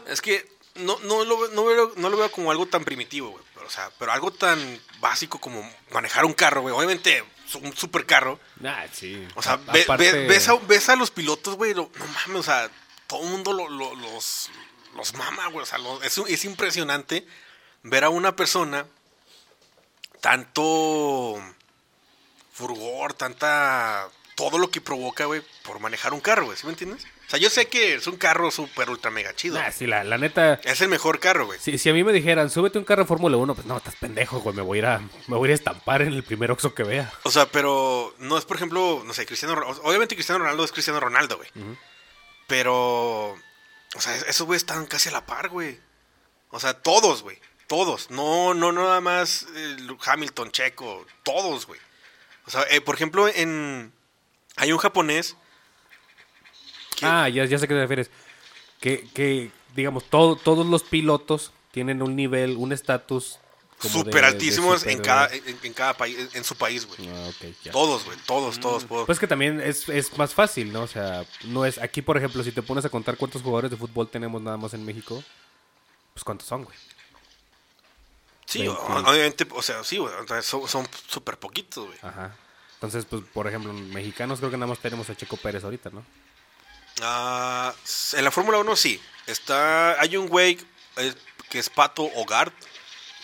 [0.08, 3.44] es que no, no, lo, no, veo, no lo veo como algo tan primitivo, güey.
[3.66, 6.74] O sea, pero algo tan básico como manejar un carro, güey.
[6.74, 7.24] Obviamente,
[7.62, 8.40] un super carro.
[8.66, 9.28] Ah, sí.
[9.36, 12.06] O sea, A- ve- aparte- ve- ves, a, ves a los pilotos, güey, lo- no
[12.08, 12.70] mames, o sea,
[13.06, 14.50] todo el mundo lo- lo- los,
[14.96, 17.28] los mama, güey, o sea, es, es impresionante
[17.84, 18.88] ver a una persona
[20.22, 21.36] tanto
[22.60, 27.06] furgor, tanta, todo lo que provoca, güey, por manejar un carro, güey, ¿sí me entiendes?
[27.06, 29.58] O sea, yo sé que es un carro súper ultra mega chido.
[29.72, 30.56] Sí, la, la neta.
[30.64, 31.60] Es el mejor carro, güey.
[31.60, 33.96] Si, si a mí me dijeran, súbete un carro de Fórmula 1, pues no, estás
[33.96, 34.56] pendejo, güey.
[34.56, 36.74] Me voy a ir a, me voy a ir a estampar en el primer oxo
[36.74, 37.14] que vea.
[37.24, 39.82] O sea, pero no es, por ejemplo, no sé, Cristiano Ronaldo.
[39.84, 41.50] Obviamente Cristiano Ronaldo es Cristiano Ronaldo, güey.
[42.48, 45.80] Pero, o sea, esos güeyes están casi a la par, güey.
[46.50, 47.38] O sea, todos, güey.
[47.68, 48.10] Todos.
[48.10, 51.06] No, no, no nada más el Hamilton, Checo.
[51.22, 51.80] Todos, güey.
[52.50, 53.94] O sea, eh, por ejemplo, en...
[54.56, 55.38] Hay un japonés...
[56.96, 58.10] que- Ah, ya, ya sé a qué te refieres.
[58.82, 63.38] Que, que digamos, todo, todos los pilotos tienen un nivel, un estatus
[63.80, 67.08] Súper de altísimos en cada, en, en cada país, en su país, güey.
[67.08, 67.30] Ah.
[67.72, 68.18] Todos, güey.
[68.26, 69.06] Todos, todos, todos.
[69.06, 70.82] Pues que también es, es más fácil, ¿no?
[70.82, 73.78] O sea, no es aquí, por ejemplo, si te pones a contar cuántos jugadores de
[73.78, 75.24] fútbol tenemos nada más en México,
[76.16, 76.76] pues cuántos son, güey.
[78.50, 78.82] Sí, 20.
[78.82, 80.14] obviamente, o sea, sí, güey.
[80.42, 81.98] son súper poquitos, güey.
[82.02, 82.36] Ajá.
[82.74, 86.06] Entonces, pues, por ejemplo, mexicanos creo que nada más tenemos a Checo Pérez ahorita, ¿no?
[87.02, 87.74] Ah,
[88.14, 89.02] en la Fórmula 1 sí.
[89.28, 90.58] Está, hay un güey
[90.98, 91.14] eh,
[91.50, 92.52] que es Pato Hogard,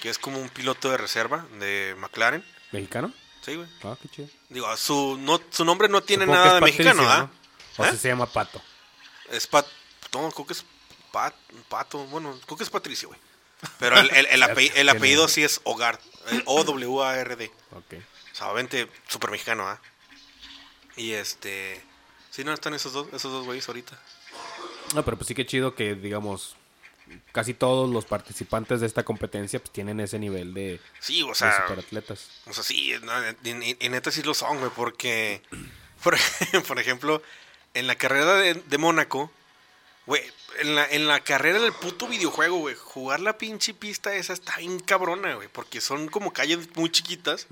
[0.01, 2.45] que es como un piloto de reserva de McLaren.
[2.71, 3.13] ¿Mexicano?
[3.41, 3.67] Sí, güey.
[3.83, 4.27] Ah, qué chido.
[4.49, 7.17] Digo, su, no, su nombre no tiene Supongo nada de mexicano, ¿ah?
[7.77, 7.83] ¿no?
[7.83, 7.89] O ¿Eh?
[7.89, 8.61] sea, se llama Pato.
[9.29, 9.65] Es Pat...
[10.13, 10.65] No, creo que es
[11.11, 11.33] Pat,
[11.69, 11.99] Pato.
[12.05, 13.19] Bueno, creo que es Patricio, güey.
[13.80, 15.99] Pero el, el- el ape- el Tiene- apellido sí es Hogard.
[16.32, 17.51] eh, O-W-A-R-D.
[17.71, 17.93] Ok.
[18.32, 19.80] O sea, obviamente, súper mexicano, ¿ah?
[20.95, 21.82] Y este...
[22.32, 23.97] Sí, no, están esos dos, esos dos güeyes ahorita.
[24.93, 26.56] No, pero pues sí que chido que, digamos,
[27.32, 31.62] casi todos los participantes de esta competencia pues tienen ese nivel de, Sí, o sea...
[31.62, 32.30] superatletas.
[32.45, 35.41] O sea, sí, en neta sí lo son, güey, porque,
[36.04, 36.17] por,
[36.67, 37.21] por ejemplo,
[37.73, 39.32] en la carrera de, de Mónaco,
[40.05, 40.21] güey,
[40.59, 44.57] en la, en la carrera del puto videojuego, güey, jugar la pinche pista esa está
[44.57, 47.47] bien cabrona, güey, porque son como calles muy chiquitas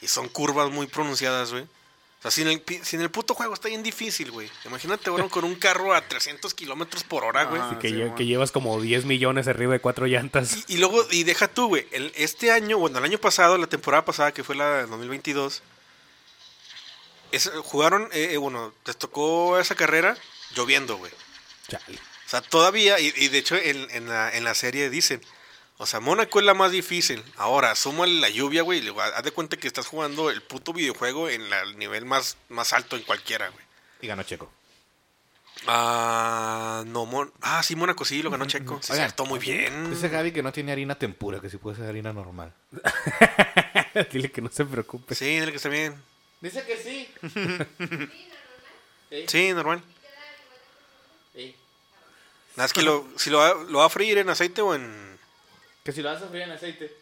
[0.00, 1.64] y son curvas muy pronunciadas, güey.
[1.64, 4.48] O sea, si en el, pi- si en el puto juego está bien difícil, güey.
[4.64, 7.60] Imagínate, güey, con un carro a 300 kilómetros por hora, güey.
[7.80, 8.14] Que, sí, lle- bueno.
[8.14, 10.56] que llevas como 10 millones arriba de cuatro llantas.
[10.68, 11.88] Y, y luego, y deja tú, güey.
[11.90, 15.62] el- Este año, bueno, el año pasado, la temporada pasada, que fue la del 2022,
[17.32, 20.16] es- jugaron, eh, eh, bueno, les tocó esa carrera
[20.54, 21.10] lloviendo, güey.
[21.78, 21.98] Chale.
[22.26, 25.20] O sea, todavía, y, y de hecho en, en la, en la serie dicen,
[25.78, 27.22] o sea, Mónaco es la más difícil.
[27.36, 28.82] Ahora, súmale la lluvia, güey,
[29.14, 32.72] haz de cuenta que estás jugando el puto videojuego en la- el nivel más, más
[32.72, 33.64] alto en cualquiera, güey.
[34.00, 34.50] Y ganó Checo.
[35.66, 38.80] Ah, no, Mon ah, sí, Mónaco sí, lo ganó Checo.
[38.82, 39.90] Sí, Oigan, cierto, muy bien.
[39.90, 42.52] Dice Gaby que no tiene harina tempura, que si puede ser harina normal.
[44.12, 45.14] Dile que no se preocupe.
[45.14, 46.02] Sí, dile que está bien.
[46.40, 47.08] Dice que sí.
[49.28, 49.82] Sí, normal.
[52.56, 55.18] Nada, es que lo, si lo va, lo va a freír en aceite o en...
[55.84, 56.94] Que si lo vas a freír en aceite.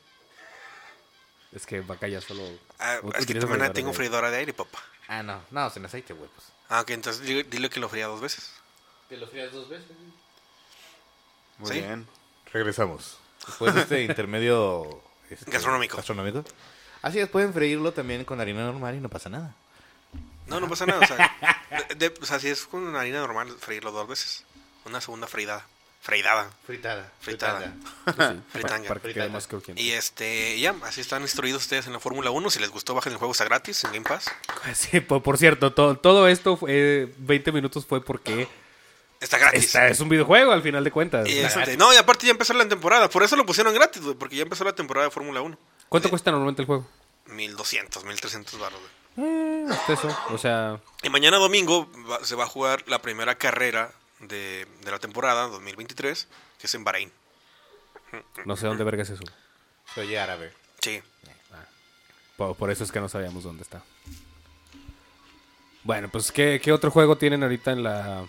[1.52, 2.42] Es que vaca ya solo.
[2.78, 4.78] Ah, ¿Tú es que también tengo de- freidora de aire, papá.
[5.08, 5.42] Ah, no.
[5.50, 6.30] No, sin aceite, güey.
[6.34, 6.46] Pues.
[6.68, 8.52] Ah, ok, entonces dile, dile que lo fría dos veces.
[9.08, 9.88] Que lo frías dos veces.
[11.58, 11.80] Muy Sí.
[11.80, 12.06] bien.
[12.52, 13.18] Regresamos.
[13.46, 15.02] Después de este intermedio...
[15.28, 15.96] este, Gastronómico.
[15.96, 16.44] Gastronómico.
[17.02, 19.54] Así es, pueden freírlo también con harina normal y no pasa nada.
[20.46, 21.00] No, no pasa nada.
[21.00, 21.36] O sea,
[21.96, 24.44] de- de- o sea, si es con harina normal, freírlo dos veces.
[24.84, 25.66] Una segunda freidada.
[26.02, 26.50] Freidada.
[26.66, 27.12] Fritada.
[27.20, 27.74] Fritada.
[28.06, 28.88] Sí, Fritanga.
[28.88, 29.32] para que quede Fritanga.
[29.32, 29.82] más crujiente.
[29.82, 32.48] Y este, ya, así están instruidos ustedes en la Fórmula 1.
[32.50, 34.30] Si les gustó, bajen el juego, está gratis en Game Pass.
[34.74, 38.48] Sí, por, por cierto, todo, todo esto, fue, 20 minutos fue porque
[39.20, 39.64] Está gratis.
[39.66, 41.28] esta es un videojuego al final de cuentas.
[41.28, 43.10] Y este, no, y aparte ya empezó la temporada.
[43.10, 45.58] Por eso lo pusieron gratis, güey, porque ya empezó la temporada de Fórmula 1.
[45.90, 46.88] ¿Cuánto cuesta normalmente el juego?
[47.26, 49.28] 1200, 1300 baros, güey.
[49.28, 50.08] Eh, eso.
[50.30, 54.90] O sea, Y mañana domingo va- se va a jugar la primera carrera de, de
[54.90, 56.28] la temporada 2023,
[56.58, 57.12] que es en Bahrein.
[58.44, 59.24] no sé dónde verga es eso.
[59.94, 60.52] Se oye árabe.
[60.80, 61.02] Sí.
[62.36, 63.82] Por, por eso es que no sabíamos dónde está.
[65.82, 68.26] Bueno, pues ¿qué, qué otro juego tienen ahorita en la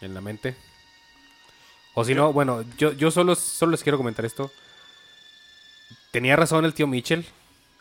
[0.00, 0.56] en la mente?
[1.94, 4.50] O si no, bueno, yo, yo solo, solo les quiero comentar esto.
[6.12, 7.26] tenía razón el tío Mitchell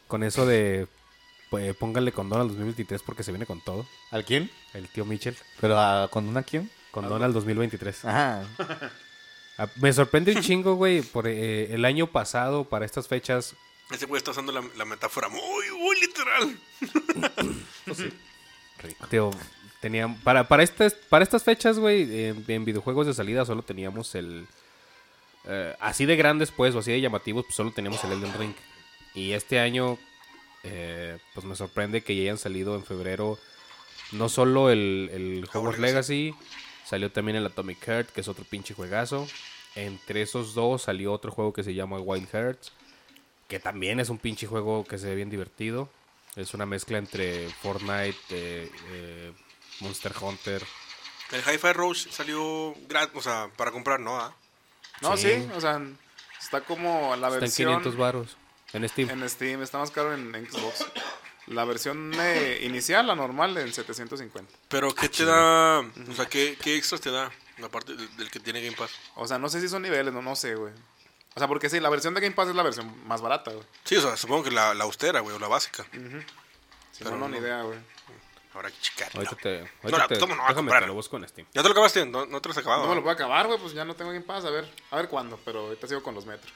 [0.07, 0.87] con eso de
[1.49, 3.85] pues, póngale condón al 2023 porque se viene con todo.
[4.11, 4.51] ¿Al quién?
[4.73, 5.37] El tío Mitchell.
[5.61, 6.69] ¿Pero a, con una quién?
[6.91, 8.05] Condón al 2023.
[8.05, 8.43] Ajá.
[9.57, 13.55] Ah, Me sorprende un chingo, güey, por eh, el año pasado, para estas fechas,
[13.91, 16.57] Ese güey está usando la, la metáfora muy, muy literal.
[19.09, 19.31] Tío,
[19.81, 24.15] tenían, para, para, estas, para estas fechas, güey, en, en videojuegos de salida solo teníamos
[24.15, 24.47] el...
[25.45, 28.53] eh, así de grandes, pues, o así de llamativos, pues solo teníamos el Elden Ring.
[29.13, 29.97] Y este año,
[30.63, 33.37] eh, pues me sorprende que ya hayan salido en febrero
[34.11, 36.33] no solo el, el Hogwarts Legacy,
[36.89, 39.27] salió también el Atomic Heart, que es otro pinche juegazo.
[39.75, 42.71] Entre esos dos salió otro juego que se llama Wild Hearts,
[43.47, 45.89] que también es un pinche juego que se ve bien divertido.
[46.35, 49.33] Es una mezcla entre Fortnite, eh, eh,
[49.81, 50.63] Monster Hunter.
[51.31, 54.17] El Hi-Fi Rush salió gratis, o sea, para comprar, ¿no?
[54.17, 54.35] ah?
[55.01, 55.27] No, Sí.
[55.29, 55.47] sí.
[55.55, 55.79] o sea,
[56.41, 58.37] está como la Está en versión 500 baros
[58.73, 59.09] en Steam.
[59.09, 60.85] en Steam, está más caro en, en Xbox.
[61.49, 64.51] La versión eh, inicial, la normal, en 750.
[64.67, 65.79] Pero ¿qué te da?
[65.79, 67.31] O sea, ¿qué, qué extras te da?
[67.63, 68.91] Aparte del, del que tiene Game Pass.
[69.15, 70.71] O sea, no sé si son niveles, no, no sé, güey.
[71.35, 73.65] O sea, porque sí, la versión de Game Pass es la versión más barata, güey.
[73.83, 75.83] Sí, o sea, supongo que la, la austera, güey, o la básica.
[76.91, 77.45] Si Pero no, no, ni no.
[77.45, 77.79] idea, güey.
[78.53, 79.03] Habrá que.
[79.17, 81.47] Ahorita te, No, ahorita la- te- ¿cómo no a déjame te lo busco en Steam.
[81.53, 82.05] ¿Ya te lo acabaste?
[82.05, 82.81] ¿No, no te lo has acabado?
[82.83, 83.03] No me lo ¿no?
[83.03, 84.45] puedo acabar, güey, pues ya no tengo Game Pass.
[84.45, 86.51] A ver, a ver cuándo, pero ahorita sigo con los metros.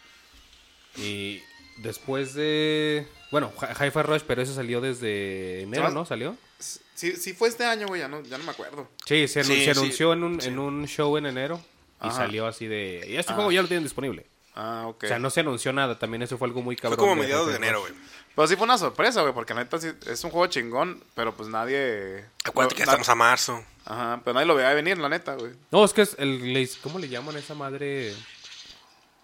[0.95, 1.41] Y
[1.77, 3.07] después de...
[3.33, 5.89] Bueno, Hi- Hi-Fi Rush, pero ese salió desde enero.
[5.89, 6.05] ¿no?
[6.05, 6.37] ¿Salió?
[6.59, 8.87] Sí, sí fue este año, güey, ya no, ya no me acuerdo.
[9.07, 10.49] Sí, se, anun- Sí, se sí, anunció en, un, sí.
[10.49, 11.59] en un show en enero
[11.99, 12.15] y Ajá.
[12.17, 13.03] salió así de...
[13.09, 13.35] Y este Ah.
[13.35, 14.27] juego ya lo tienen disponible.
[14.53, 15.05] Ah, ok.
[15.05, 16.99] O sea, no se anunció nada, también eso fue algo muy Fue cabrón.
[16.99, 17.91] como mediados de enero, güey.
[18.35, 21.49] Pero sí fue una sorpresa, güey, porque neta sí, es un juego chingón, pero pues
[21.49, 22.25] nadie...
[22.43, 23.65] Acuérdate que ya estamos a marzo.
[23.85, 25.53] Ajá, pero nadie lo veía venir, la neta, güey.
[25.71, 26.69] No, es que es el...
[26.83, 28.13] ¿Cómo le llaman a esa madre?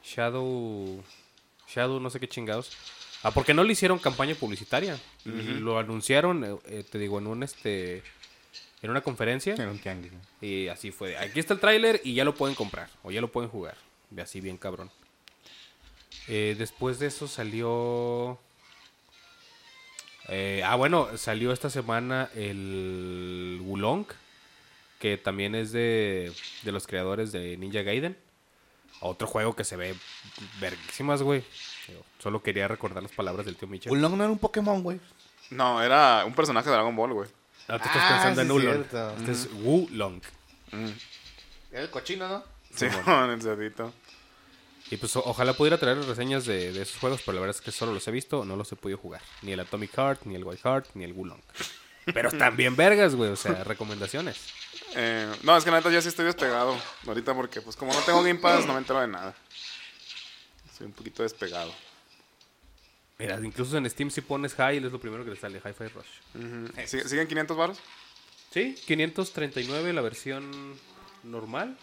[0.04, 1.04] Shadow...
[1.67, 2.72] Shadow, no sé qué chingados.
[3.24, 4.98] Ah, porque no le hicieron campaña publicitaria.
[5.26, 8.02] Lo anunciaron, eh, eh, te digo, en un este...
[8.82, 9.56] En una conferencia.
[9.56, 10.14] En un tianguis.
[10.40, 11.18] Y así fue.
[11.18, 12.90] Aquí está el tráiler y ya lo pueden comprar.
[13.04, 13.76] O ya lo pueden jugar.
[14.10, 14.90] De así bien cabrón.
[16.30, 18.40] Eh, después de eso salió...
[20.30, 24.06] eh, ah, bueno, salió esta semana el Wulong.
[24.98, 26.32] Que también es de,
[26.64, 28.16] de los creadores de Ninja Gaiden.
[29.02, 29.94] Otro juego que se ve
[30.62, 31.44] verguísimas, güey.
[31.89, 33.91] Digo, Solo quería recordar las palabras del tío Mitchell.
[33.91, 34.99] Ulong no era un Pokémon, güey.
[35.52, 37.30] No, era un personaje de Dragon Ball, güey.
[37.67, 38.73] No, tú estás Ah, pensando sí, en Ulong.
[38.89, 39.10] cierto.
[39.17, 40.21] Este es Wulong.
[41.71, 42.43] Era el cochino, ¿no?
[42.75, 43.93] Sí, con el cerdito.
[44.91, 47.62] Y pues o- ojalá pudiera traer reseñas de, de esos juegos, pero la verdad es
[47.62, 49.21] que solo los he visto, no los he podido jugar.
[49.43, 51.39] Ni el Atomic Heart, ni el White Heart, ni el Wulong.
[52.13, 54.38] Pero están bien vergas, güey, o sea, recomendaciones.
[54.95, 56.75] Eh, no, es que la neta yo sí estoy despegado
[57.06, 59.36] ahorita porque pues como no tengo Game Pass no me entero de nada.
[60.80, 61.76] Estoy un poquito despegado.
[63.18, 66.08] Mira, incluso en Steam si pones High, es lo primero que le sale, Hi-Fi Rush.
[66.36, 66.74] Ujú.
[66.88, 67.78] ¿Sig- ¿Siguen 500 baros?
[68.54, 70.80] Sí, 539 la versión
[71.24, 71.78] normal.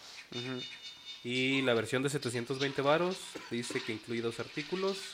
[1.23, 3.19] Y la versión de 720 varos
[3.51, 4.97] dice que incluye dos artículos.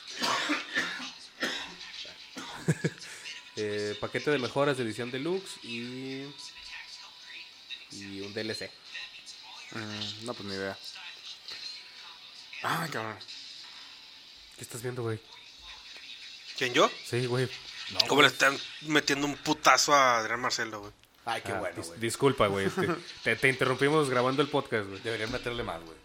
[3.55, 6.23] Eh, paquete de mejoras de edición deluxe y,
[7.91, 8.71] y un DLC.
[9.73, 10.75] Mm, no, pues ni idea.
[12.63, 13.15] Ay, cabrón.
[14.57, 15.19] ¿Qué estás viendo, güey?
[16.57, 16.89] ¿Quién yo?
[17.05, 17.49] Sí, güey.
[18.07, 20.91] ¿Cómo le están metiendo un putazo a Adrián Marcelo, güey?
[21.25, 21.99] Ay, qué Ah, bueno, dis- güey.
[21.99, 22.69] disculpa, güey.
[22.69, 22.87] Te,
[23.23, 25.01] te- te interrumpimos grabando el podcast, güey.
[25.01, 25.97] Deberían meterle más, güey.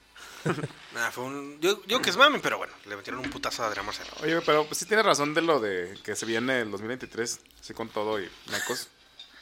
[0.95, 1.61] Nada, fue un...
[1.61, 4.11] Yo, yo que es mami, pero bueno, le metieron un putazo a Adrián Marcelo.
[4.23, 7.75] Oye, pero pues, sí tienes razón de lo de que se viene el 2023, así
[7.75, 8.89] con todo y mecos.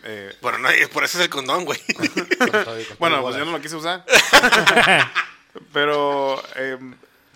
[0.05, 1.79] Eh, Bueno, no, por eso es el condón, güey.
[1.95, 4.05] Con todo y- con todo bueno, pues yo no lo quise usar.
[5.73, 6.79] pero, eh,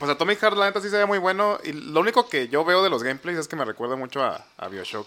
[0.00, 1.58] pues Atomic Heart la neta sí se ve muy bueno.
[1.62, 4.44] Y lo único que yo veo de los gameplays es que me recuerda mucho a,
[4.56, 5.06] a Bioshock.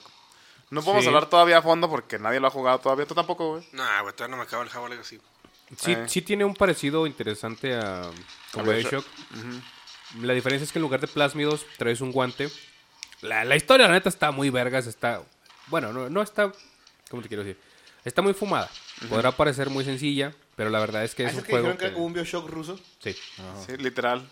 [0.69, 1.08] No podemos Sí.
[1.10, 3.06] hablar todavía a fondo porque nadie lo ha jugado todavía.
[3.06, 3.67] Tú tampoco, güey.
[3.73, 5.19] nah, güey, todavía no me acaba el Java Legacy.
[5.77, 6.06] Sí, Eh.
[6.08, 8.10] sí tiene un parecido interesante a, a
[8.60, 9.06] A Bioshock.
[10.21, 12.49] La diferencia es que en lugar de plásmidos traes un guante.
[13.21, 14.86] La, la historia, la neta, está muy vergas.
[14.88, 15.21] Está.
[15.67, 16.51] Bueno, no, no está.
[17.10, 17.60] ¿Cómo te quiero decir?
[18.06, 18.69] Está muy fumada.
[19.10, 21.71] Podrá parecer muy sencilla, pero la verdad es que ¿Ah, es ¿es un que juego.
[21.71, 22.79] que Que, como un Bioshock ruso?
[22.99, 23.15] sí.
[23.65, 24.27] Sí, literal.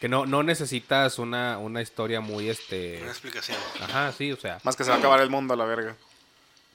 [0.00, 3.00] Que no, no necesitas una, una historia muy este.
[3.02, 3.58] Una explicación.
[3.82, 4.58] Ajá, sí, o sea.
[4.64, 5.94] Más que se va a acabar el mundo a la verga.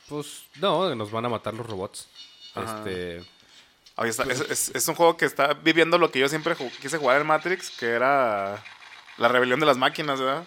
[0.07, 2.07] Pues no, nos van a matar los robots.
[2.53, 2.77] Ajá.
[2.77, 3.23] Este.
[3.95, 6.69] Oye, está- es, es- es un juego que está viviendo lo que yo siempre ju-
[6.79, 8.63] quise jugar en Matrix, que era
[9.17, 10.43] la rebelión de las máquinas, ¿verdad?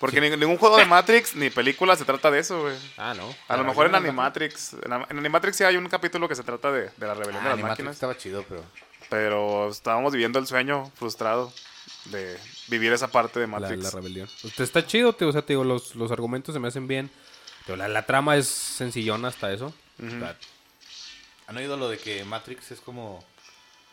[0.00, 2.76] Porque ni- ningún juego de Matrix ni película se trata de eso, güey.
[2.98, 3.34] Ah, no.
[3.48, 4.74] A lo mejor en Animatrix.
[4.84, 7.48] En, Animatrix sí hay un capítulo que se trata de, de la rebelión Ah, de
[7.50, 7.94] las Animatrix máquinas.
[7.94, 8.62] estaba chido, pero...
[9.08, 11.52] Pero estábamos viviendo el sueño frustrado.
[12.06, 12.38] De
[12.68, 13.82] vivir esa parte de Matrix.
[13.82, 14.28] la rebelión.
[14.42, 17.10] Pues, está chido, te, o sea, te digo, los, los argumentos se me hacen bien.
[17.66, 19.72] Pero la, la trama es sencillona hasta eso.
[21.46, 23.24] ¿Han oído lo de que Matrix es como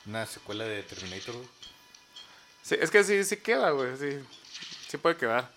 [0.06, 1.36] una secuela de Terminator?
[2.64, 3.98] Sí, es que sí, sí queda, güey.
[3.98, 4.20] Sí,
[4.90, 5.52] sí puede quedar.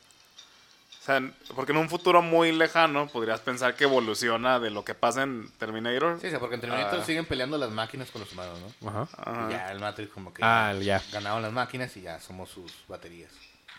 [1.04, 1.20] O sea,
[1.54, 5.50] porque en un futuro muy lejano podrías pensar que evoluciona de lo que pasa en
[5.58, 6.18] Terminator.
[6.18, 7.04] Sí, sea, porque en Terminator Ah.
[7.04, 8.88] siguen peleando las máquinas con los humanos, ¿no?
[8.88, 9.08] ajá.
[9.18, 9.46] Ajá.
[9.50, 11.02] Y ya el Matrix como que Ah, ya.
[11.12, 13.30] ganaron las máquinas y ya somos sus baterías.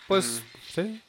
[0.07, 1.01] Pues, sí.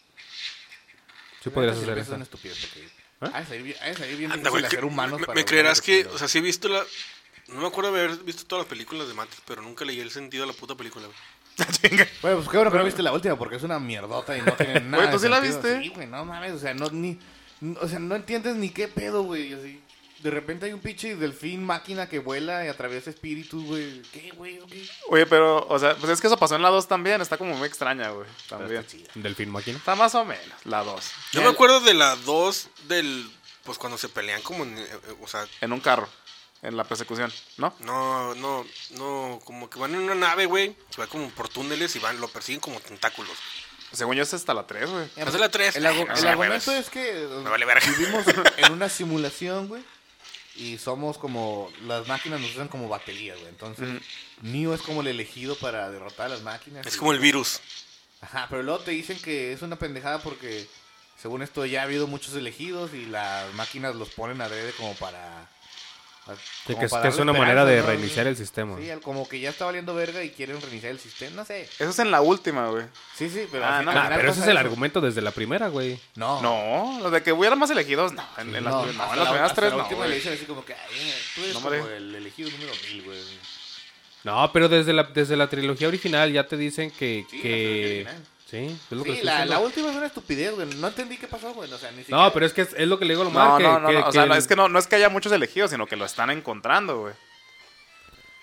[1.43, 2.11] Sí podrías hacer eso.
[2.13, 2.89] Es una estupidez porque...
[3.21, 6.07] Ha de salir salir bien Anda, difícil güey, que- humanos me, para me creerás que,
[6.07, 6.83] o sea, sí he visto la...
[7.49, 10.11] No me acuerdo de haber visto todas las películas de Matrix, pero nunca leí el
[10.11, 11.19] sentido de la puta película, güey.
[12.23, 14.53] Bueno, pues qué bueno que no viste la última porque es una mierdota y no
[14.53, 15.05] tiene nada.
[15.05, 15.83] Güey, ¿tú de sí la viste?
[15.83, 17.19] Sí, güey, no mames, o sea, no ni
[17.81, 19.83] o sea, no entiendes ni qué pedo, güey, así.
[20.23, 24.03] De repente hay un pinche delfín máquina que vuela y atraviesa espíritus, güey.
[24.13, 24.61] ¿Qué, güey?
[25.09, 27.21] Oye, pero, o sea, pues es que eso pasó en la 2 también.
[27.21, 28.27] Está como muy extraña, güey.
[28.49, 28.85] También.
[29.15, 29.77] Delfín máquina.
[29.79, 31.11] Está más o menos, la 2.
[31.33, 33.31] Yo me acuerdo de la 2 del...
[33.63, 34.79] Pues cuando se pelean como en...
[34.79, 36.09] eh, eh, O sea, En un carro.
[36.67, 37.73] En la persecución, ¿no?
[37.81, 39.41] no, no, no...
[39.45, 40.77] Como que van en una nave, güey.
[40.91, 43.33] Se va como por túneles y van, lo persiguen como tentáculos.
[43.93, 45.09] Según yo es hasta la 3, güey.
[45.15, 45.77] Es la 3.
[45.77, 47.87] El, argu- el sí, argumento es que vale verga.
[47.97, 48.25] vivimos
[48.57, 49.85] en una simulación, güey.
[50.57, 51.71] Y somos como.
[51.83, 53.49] Las máquinas nos usan como baterías, güey.
[53.51, 54.03] Entonces,
[54.43, 56.85] Neo es como el elegido para derrotar a las máquinas.
[56.87, 57.61] Es y- como el virus.
[58.23, 60.67] Ajá, pero luego te dicen que es una pendejada porque,
[61.21, 65.49] según esto, ya ha habido muchos elegidos y las máquinas los ponen adrede como para.
[66.67, 67.87] Sí, que es, que es una manera de ¿no?
[67.87, 68.77] reiniciar el sistema.
[68.79, 71.37] Sí, como que ya está valiendo verga y quieren reiniciar el sistema.
[71.37, 71.63] No sé.
[71.79, 72.85] Eso es en la última, güey.
[73.17, 73.65] Sí, sí, pero.
[73.65, 74.61] Ah, al no, al Ah, final pero ese es el eso.
[74.67, 75.99] argumento desde la primera, güey.
[76.17, 76.43] No.
[76.43, 78.25] No, lo de que hubiera más elegidos, no.
[78.39, 80.11] En, en las, No, no, en las la- primeras tres la no, última güey.
[80.11, 83.19] le dicen así como que, ay, tú eres No, como el elegido número mil, güey.
[84.25, 87.25] No, pero desde la, desde la trilogía original ya te dicen que...
[87.31, 88.07] Sí, la que...
[88.47, 90.69] Sí, es lo Sí, la, última es una estupidez, güey.
[90.77, 91.71] No entendí qué pasó, güey.
[91.73, 92.23] O sea, ni siquiera...
[92.23, 93.79] No, pero es que es, es lo que le digo a Lomar, No, que, no,
[93.81, 95.33] no, que- no, O que sea, el- es que no, no es que haya muchos
[95.33, 97.15] elegidos, sino que lo están encontrando, güey.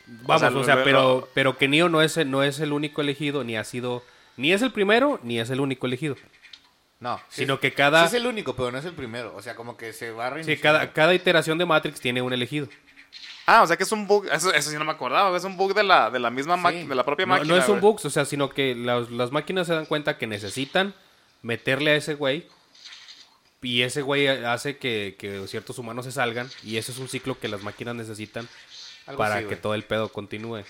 [0.06, 2.60] Vamos, o o sea, lo- pero, lo- pero que Neo no es, el- no es
[2.60, 4.04] el único elegido, ni ha sido...
[4.36, 6.18] Ni es el primero, ni es el único elegido.
[7.00, 7.18] No.
[7.30, 8.02] sí Sino es- que cada...
[8.02, 9.34] sí es el único, pero no es el primero.
[9.36, 10.60] O sea, como que se va a Sí, reiniciar.
[10.62, 12.68] cada, cada iteración de Matrix tiene un elegido.
[13.46, 14.26] Ah, o sea que es un bug.
[14.32, 15.36] Eso, eso sí no me acordaba.
[15.36, 16.62] Es un bug de la, de la misma Sí.
[16.62, 17.54] máquina, de la propia No, máquina.
[17.56, 20.28] no es un bug, o sea, sino que las, las máquinas se dan cuenta que
[20.28, 20.94] necesitan
[21.42, 22.48] meterle a ese güey.
[23.62, 26.50] Y ese güey hace que, que ciertos humanos se salgan.
[26.64, 28.48] Y ese es un ciclo que las máquinas necesitan
[29.08, 29.62] Algo para que güey.
[29.62, 30.64] todo el pedo continúe.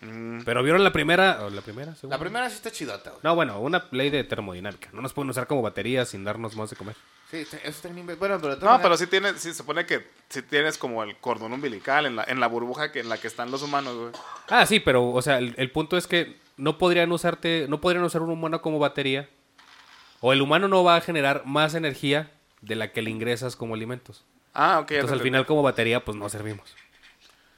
[0.00, 1.44] Mm, Pero vieron la primera.
[1.44, 1.94] ¿o la primera?
[2.02, 3.20] La primera sí está chidota, güey.
[3.22, 4.90] No, bueno, una ley de termodinámica.
[4.92, 6.94] No nos pueden usar como baterías sin darnos más de comer.
[7.30, 8.06] Sí, eso está bien.
[8.18, 8.56] Bueno, pero...
[8.56, 12.16] No, pero sí tienes, sí se supone que sí tienes como el cordón umbilical en
[12.16, 14.12] la, en la burbuja que, en la que están los humanos, güey.
[14.48, 18.04] Ah, sí, pero, o sea, el, el punto es que no podrían usarte, no podrían
[18.04, 19.28] usar un humano como batería.
[20.20, 22.30] O el humano no va a generar más energía
[22.60, 24.24] de la que le ingresas como alimentos.
[24.54, 24.92] Ah, ok.
[24.92, 26.74] Entonces al final como batería pues no servimos.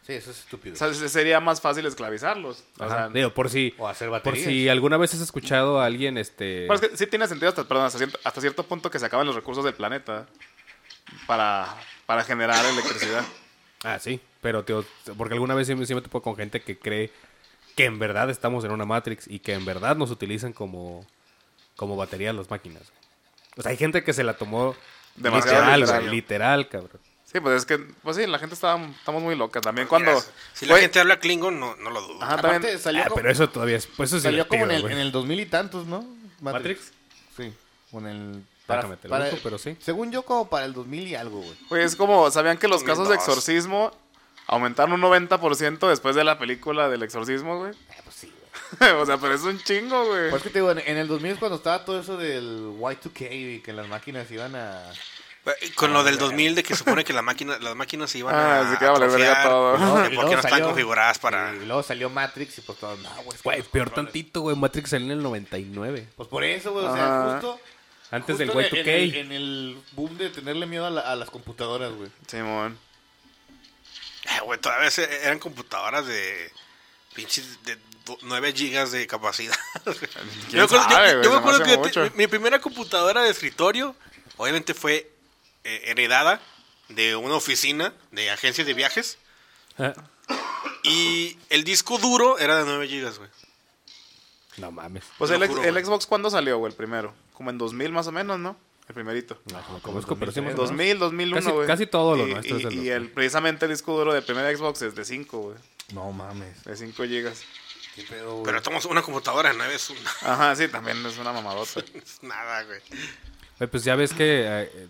[0.09, 0.75] Sí, eso es estúpido.
[0.75, 2.65] O sea, se- sería más fácil esclavizarlos.
[2.79, 4.47] O sea, Digo, por si, O hacer por baterías.
[4.47, 6.67] si alguna vez has escuchado a alguien, este...
[6.67, 9.05] Bueno, es que sí tiene sentido hasta, perdón, hasta, cierto, hasta cierto punto que se
[9.05, 10.27] acaban los recursos del planeta
[11.27, 13.23] para, para generar electricidad.
[13.85, 14.83] Ah, sí, pero tío,
[15.19, 17.13] porque alguna vez sí, me- sí me topo con gente que cree
[17.77, 21.07] que en verdad estamos en una Matrix y que en verdad nos utilizan como,
[21.77, 22.83] como batería las máquinas.
[23.59, 24.75] O sea, hay gente que se la tomó
[25.17, 27.01] Demasiado literal, literal, cabrón.
[27.31, 29.61] Sí, pues es que, pues sí, la gente está, estamos muy loca.
[29.61, 30.13] También cuando...
[30.13, 32.23] Mira, si la Güey, gente habla Klingon, no, no lo dudo.
[32.23, 32.79] Ajá, Aparte, también...
[32.79, 33.87] salió, Ah, como, pero eso todavía es...
[33.87, 36.07] Pues eso es salió como en el, en el 2000 y tantos, ¿no?
[36.41, 36.91] ¿Matrix?
[37.37, 37.53] Sí.
[37.91, 38.43] Con el...
[38.67, 39.77] Déjame te lo busco, pero sí.
[39.81, 41.57] Según yo, como para el 2000 y algo, güey.
[41.69, 43.29] Güey, es como, ¿sabían que los casos de 2002.
[43.29, 43.93] exorcismo
[44.47, 47.73] aumentaron un 90% después de la película del exorcismo, güey?
[47.73, 48.33] Eh, pues sí,
[48.79, 48.91] güey.
[49.03, 50.31] o sea, pero es un chingo, güey.
[50.31, 53.29] Pues que te digo, en, en el 2000 es cuando estaba todo eso del Y2K
[53.31, 54.83] y que las máquinas iban a...
[55.75, 58.61] Con lo del 2000 de que supone que la máquina, las máquinas se iban Ah,
[58.61, 59.73] a sí que va a valer verga todo.
[60.15, 61.55] porque no están configuradas para...
[61.55, 63.39] Y luego salió Matrix y pues todo, no, güey.
[63.43, 64.57] Güey, peor controles- tantito, güey.
[64.57, 66.09] Matrix salió en el 99.
[66.17, 67.61] Pues por eso, güey, o sea, justo...
[68.11, 68.89] Antes justo del en el- Y2K.
[68.89, 72.11] En el, en el boom de tenerle miedo a, la- a las computadoras, güey.
[72.27, 72.79] Simón.
[74.25, 76.51] Eh, güey, todavía se- eran computadoras de
[77.15, 77.79] pinches de
[78.23, 79.55] 9 gigas de capacidad.
[79.85, 79.97] ¿Quién
[80.51, 81.29] yo me acuerdo, yo- sabe, yo güey?
[81.29, 83.95] me Se acuerdo me que te- mi primera computadora de escritorio
[84.37, 85.11] obviamente fue
[85.69, 86.41] eh, heredada
[86.89, 89.19] de una oficina de agencias de viajes
[89.79, 89.93] Ah,
[90.83, 93.31] y el disco duro era de 9 gigas, güey.
[94.57, 95.05] No mames.
[95.19, 95.85] Pues el, juro, el.
[95.85, 96.73] Xbox, ¿cuándo salió, güey?
[96.73, 97.15] El primero.
[97.33, 98.57] Como en 2000 más o menos, ¿no?
[98.89, 99.41] El primerito.
[99.53, 100.69] No, no conozco, pero sí más o menos.
[100.71, 101.67] 2000, 2001, Casi- güey.
[101.67, 102.93] casi todo lo Y- nuestro es Y, del y 2000.
[102.93, 105.57] el, precisamente el disco duro del primer Xbox es de 5, güey.
[105.93, 106.65] No mames.
[106.65, 107.43] De 5 gigas.
[107.95, 108.45] ¿Qué pedo, güey?
[108.47, 111.81] Pero tomamos una computadora de 9 es, una- Ajá, sí, también es una mamadota.
[111.95, 112.81] es nada, güey.
[113.71, 114.89] Pues ya ves que eh, eh,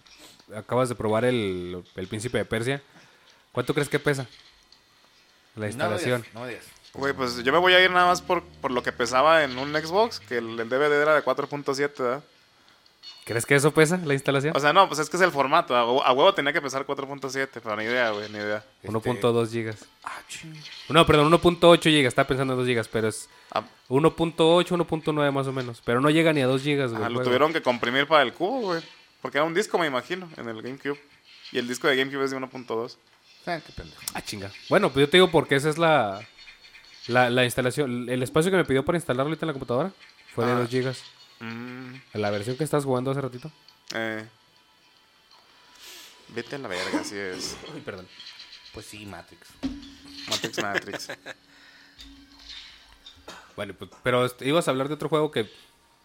[0.55, 2.83] acabas de probar el, el Príncipe de Persia.
[3.53, 4.27] ¿Cuánto crees que pesa?
[5.55, 6.21] La No me instalación.
[6.23, 6.65] digas, No me digas.
[6.95, 9.59] Güey, pues yo me voy a ir nada más por, por lo que pesaba en
[9.59, 12.23] un Xbox, que el, el DVD era de 4.7, ¿verdad?
[13.25, 14.57] ¿Crees que eso pesa, la instalación?
[14.57, 15.77] O sea, no, pues es que es el formato.
[15.77, 18.65] A, hue- a huevo tenía que pesar 4.7, pero ni idea, güey, ni idea.
[18.85, 19.85] 1.2 gigas.
[20.03, 20.19] Ah.
[20.89, 22.09] No, perdón, 1.8 gigas.
[22.13, 25.83] Estaba pensando en 2 gigas, pero es Ah, 1.8, 1.9 más o menos.
[25.85, 27.03] Pero no llega ni a 2 gigas, güey.
[27.03, 27.25] el lo juego.
[27.25, 28.83] tuvieron que comprimir para el cubo, güey.
[29.23, 31.01] Porque era un disco, me imagino, en el GameCube.
[31.53, 32.97] Y el disco de GameCube es de 1.2.
[33.47, 34.01] Ah, qué pendejo.
[34.15, 34.51] Ah, chinga.
[34.69, 36.21] Bueno, pues yo te digo porque esa es la,
[37.07, 38.09] la, la instalación.
[38.09, 39.93] El espacio que me pidió para instalarlo ahorita en la computadora
[40.35, 40.57] fue de Ah.
[40.57, 41.03] 2 gigas.
[41.41, 43.51] Mm, La versión que estás jugando hace ratito.
[43.95, 44.27] eh.
[46.29, 47.57] Vete a la verga, así es.
[47.75, 48.07] Uy, perdón.
[48.75, 49.49] Pues sí, Matrix.
[50.29, 51.09] Matrix Matrix.
[53.57, 55.51] Bueno, pues, pero este, ¿ibas a hablar de otro juego que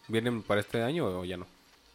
[0.07, 1.45] viene para este año o ya no?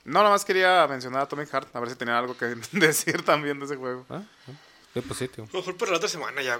[0.09, 3.22] No, nada más quería mencionar a Atomic Heart, a ver si tenía algo que decir
[3.24, 4.06] también de ese juego.
[4.11, 4.22] ¿Ah?
[4.48, 4.52] ¿Ah?
[4.94, 5.44] Sí, pues sí, tío.
[5.44, 6.59] A lo mejor para la otra semana ya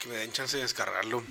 [0.00, 1.22] que me den chance de descargarlo.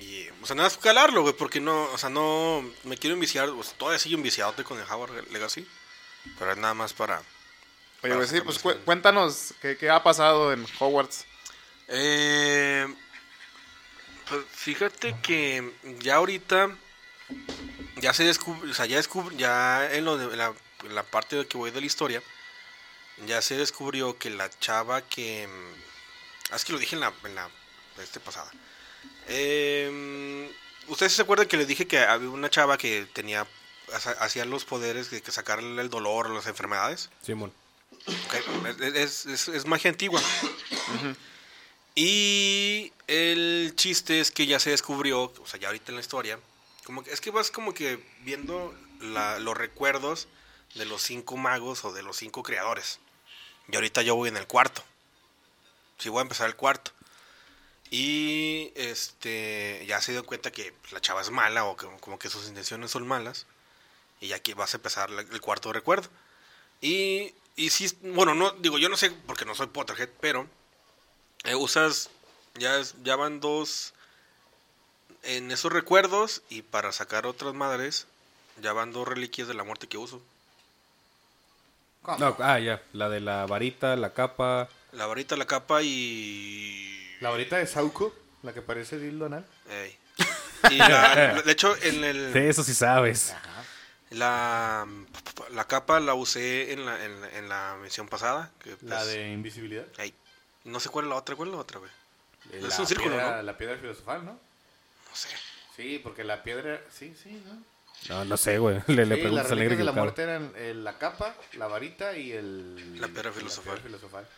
[0.00, 3.48] Y, o sea, nada más calarlo, güey, porque no, o sea, no me quiero enviciar,
[3.48, 5.66] o sea, todavía sigo enviciado con el Howard Legacy,
[6.38, 7.22] pero es nada más para...
[8.02, 11.24] Oye, güey, sí, pues cu- cuéntanos qué, qué ha pasado en Hogwarts.
[11.88, 12.92] Eh,
[14.28, 16.70] pues fíjate que ya ahorita
[18.00, 20.52] ya se descubre, o sea, ya descubre, ya en, lo de- en la,
[20.84, 22.22] en la parte de que voy de la historia,
[23.26, 25.48] ya se descubrió que la chava que...
[26.50, 27.48] ah, Es que lo dije en la, en la
[28.02, 28.50] este pasada.
[29.28, 30.50] Eh,
[30.88, 33.46] Ustedes se acuerdan que les dije que había una chava que tenía
[34.20, 37.08] hacía los poderes de que sacarle el dolor las enfermedades.
[37.24, 37.52] Simón.
[38.06, 38.34] Ok,
[38.94, 40.20] Es, es- es- magia antigua.
[41.94, 46.38] Y el chiste es que ya se descubrió, o sea, ya ahorita en la historia,
[46.84, 50.26] como que, es que vas como que viendo la- los recuerdos
[50.74, 52.98] de los cinco magos o de los cinco creadores.
[53.68, 54.82] Y ahorita yo voy en el cuarto.
[55.98, 56.90] Sí, voy a empezar el cuarto.
[57.90, 62.28] Y este ya se dio cuenta que la chava es mala o que como que
[62.28, 63.46] sus intenciones son malas.
[64.20, 66.08] Y ya que vas a empezar el cuarto recuerdo.
[66.80, 70.46] Y, y sí, bueno, no, digo, yo no sé porque no soy Potterhead, pero
[71.44, 72.10] eh, usas,
[72.54, 73.94] ya, ya van dos
[75.22, 78.06] en esos recuerdos y para sacar otras madres,
[78.60, 80.20] ya van dos reliquias de la muerte que uso.
[82.04, 82.18] ¿Cómo?
[82.18, 82.80] No, ah, ya.
[82.92, 84.68] La de la varita, la capa.
[84.92, 87.16] La varita, la capa y...
[87.20, 89.44] La varita de Sauco, la que parece dildo anal.
[89.68, 89.96] Ey.
[90.70, 92.32] Y la- de hecho, en el...
[92.32, 93.32] De eso sí sabes.
[93.32, 93.64] Ajá.
[94.10, 94.86] La,
[95.50, 98.50] la capa la usé en la, en, la- en la misión pasada.
[98.62, 99.84] Que, La pues, de invisibilidad.
[99.98, 100.14] ey.
[100.64, 101.90] No sé cuál es la otra, ¿cuál es la otra, güey?
[102.52, 103.42] Eh, Es un círculo, piedra, ¿no?
[103.42, 104.32] La piedra filosofal, ¿no?
[104.32, 105.28] No sé.
[105.76, 106.80] Sí, porque la piedra...
[106.90, 107.62] Sí, sí, ¿no?
[108.08, 108.80] No, no sé, güey.
[108.86, 112.16] Le, le Sí, preguntas al negro de la muerte eran eh, la capa, la varita
[112.16, 113.00] y el...
[113.00, 113.74] La piedra filosofal.
[113.80, 114.28] piedra filosofal.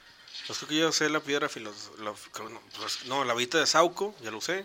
[0.47, 1.91] Pues creo que ya usé la piedra filos...
[1.99, 4.65] la- creo- no, pues, no, la varita de Sauco, ya lo usé.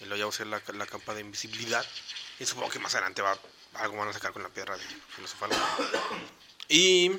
[0.00, 1.84] Y luego ya usé la, la capa de invisibilidad.
[2.38, 3.38] Y supongo que más adelante va
[3.74, 4.82] algo van a sacar con la piedra de
[5.14, 5.50] filosofal.
[6.68, 7.12] Y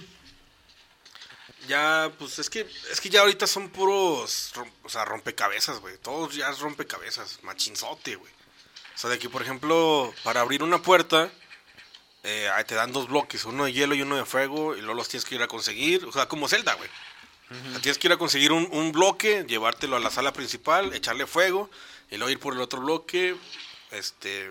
[1.68, 2.62] ya, pues es que
[2.92, 4.54] es que ya ahorita son puros,
[4.84, 5.98] o sea, rompecabezas, güey.
[5.98, 8.32] Todos ya es rompecabezas, machinzote, güey.
[8.98, 11.30] O sea, de que, por ejemplo, para abrir una puerta,
[12.24, 15.08] eh, te dan dos bloques, uno de hielo y uno de fuego, y luego los
[15.08, 16.04] tienes que ir a conseguir.
[16.06, 16.90] O sea, como Zelda, güey.
[17.52, 20.96] O sea, tienes que ir a conseguir un, un bloque, llevártelo a la sala principal,
[20.96, 21.70] echarle fuego,
[22.10, 23.36] y luego ir por el otro bloque,
[23.92, 24.50] este,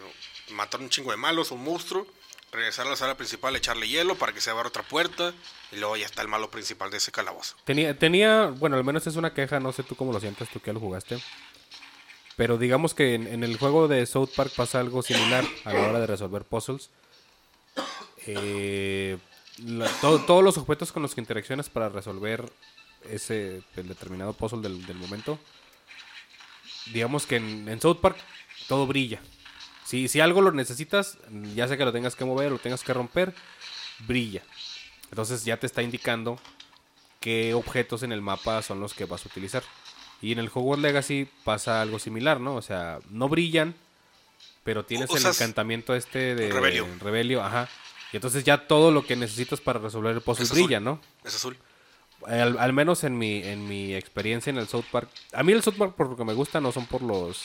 [0.50, 2.06] matar un chingo de malos, un monstruo,
[2.52, 5.34] regresar a la sala principal, echarle hielo para que se abra otra puerta,
[5.72, 7.56] y luego ya está el malo principal de ese calabozo.
[7.64, 10.60] Tenía, tenía, bueno, al menos es una queja, no sé tú cómo lo sientes, tú
[10.60, 11.20] que lo jugaste.
[12.36, 15.88] Pero digamos que en, en el juego de South Park pasa algo similar a la
[15.88, 16.90] hora de resolver puzzles.
[18.26, 19.18] Eh,
[20.00, 22.44] todos los objetos con los que interaccionas para resolver
[23.10, 25.38] ese el determinado puzzle del, del momento,
[26.92, 28.18] digamos que en, en South Park
[28.68, 29.20] todo brilla.
[29.84, 31.18] Si, si algo lo necesitas,
[31.54, 33.32] ya sea que lo tengas que mover o lo tengas que romper,
[34.00, 34.42] brilla.
[35.10, 36.38] Entonces ya te está indicando
[37.20, 39.62] qué objetos en el mapa son los que vas a utilizar.
[40.22, 42.54] Y en el Hogwarts Legacy pasa algo similar, ¿no?
[42.56, 43.74] O sea, no brillan,
[44.64, 46.86] pero tienes el encantamiento este de Rebelio.
[47.00, 47.68] Rebelio, ajá.
[48.12, 50.64] Y entonces ya todo lo que necesitas para resolver el puzzle Es azul.
[50.64, 51.00] brilla, ¿no?
[51.24, 51.56] Es azul.
[52.26, 55.08] Al, al menos en mi, en mi experiencia en el South Park.
[55.32, 57.44] A mí el South Park por lo que me gusta no son por los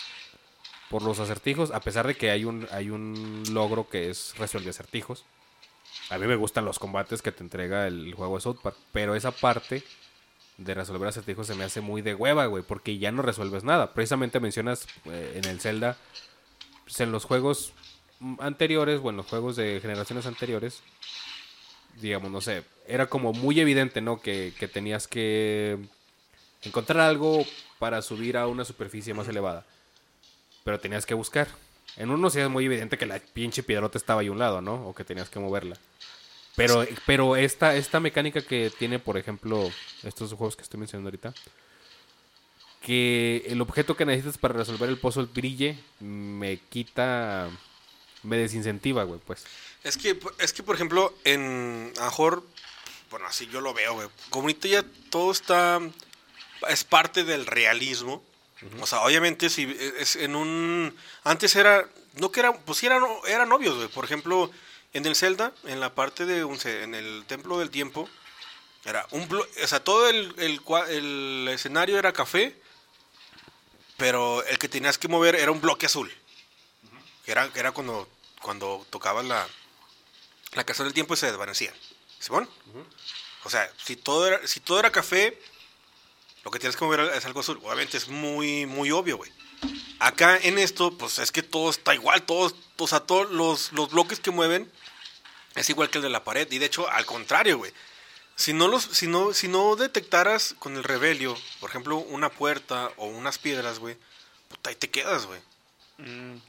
[0.89, 4.71] por los acertijos, a pesar de que hay un, hay un logro que es resuelve
[4.71, 5.23] acertijos.
[6.09, 9.15] A mí me gustan los combates que te entrega el juego de South Park, pero
[9.15, 9.83] esa parte
[10.57, 13.93] de resolver acertijos se me hace muy de hueva, güey, porque ya no resuelves nada.
[13.93, 15.97] Precisamente mencionas eh, en el Zelda
[16.83, 17.73] pues, en los juegos
[18.39, 20.81] anteriores, bueno, los juegos de generaciones anteriores,
[21.99, 24.19] digamos, no sé, era como muy evidente, ¿no?
[24.21, 25.77] Que, que tenías que
[26.63, 27.45] encontrar algo
[27.79, 29.65] para subir a una superficie más elevada.
[30.63, 31.47] Pero tenías que buscar.
[31.97, 34.61] En uno sí es muy evidente que la pinche piedrota estaba ahí a un lado,
[34.61, 34.87] ¿no?
[34.87, 35.77] O que tenías que moverla.
[36.55, 39.71] Pero, pero esta, esta mecánica que tiene, por ejemplo,
[40.03, 41.33] estos juegos que estoy mencionando ahorita,
[42.81, 47.49] que el objeto que necesitas para resolver el puzzle brille, me quita,
[48.23, 49.45] me desincentiva, güey, pues.
[49.83, 52.43] Es que, es que, por ejemplo, en a lo mejor,
[53.09, 54.07] bueno, así yo lo veo, güey.
[54.29, 55.79] Como ahorita ya todo está,
[56.69, 58.23] es parte del realismo.
[58.79, 61.87] O sea, obviamente si es en un, antes era,
[62.19, 63.87] no que era, pues sí eran, eran obvios, güey.
[63.87, 64.51] Por ejemplo,
[64.93, 68.09] en el Zelda, en la parte de, un, en el Templo del Tiempo,
[68.85, 72.59] era un, blo- o sea, todo el, el, escenario era café,
[73.97, 76.11] pero el que tenías que mover era un bloque azul.
[77.25, 78.09] Que era, que era cuando,
[78.41, 79.47] cuando tocabas la,
[80.53, 81.73] la canción del tiempo y se desvanecía.
[82.19, 82.49] ¿Simón?
[83.43, 85.39] O sea, si todo, era, si todo era café,
[86.43, 87.59] lo que tienes que mover es algo azul.
[87.63, 89.31] Obviamente es muy, muy obvio, güey.
[89.99, 92.23] Acá en esto, pues es que todo está igual.
[92.23, 94.71] Todos, o sea, todos los, los bloques que mueven
[95.55, 96.51] es igual que el de la pared.
[96.51, 97.71] Y de hecho, al contrario, güey.
[98.35, 102.91] Si no, los, si, no, si no detectaras con el rebelio, por ejemplo, una puerta
[102.97, 103.97] o unas piedras, güey,
[104.47, 105.39] puta, ahí te quedas, güey.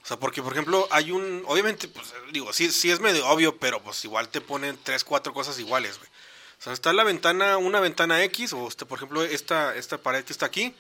[0.03, 1.43] O sea, porque, por ejemplo, hay un...
[1.47, 5.35] Obviamente, pues, digo, sí, sí es medio obvio, pero pues igual te ponen tres, cuatro
[5.35, 6.09] cosas iguales, güey.
[6.59, 10.25] O sea, está la ventana, una ventana X, o este, por ejemplo, esta, esta pared
[10.25, 10.75] que está aquí,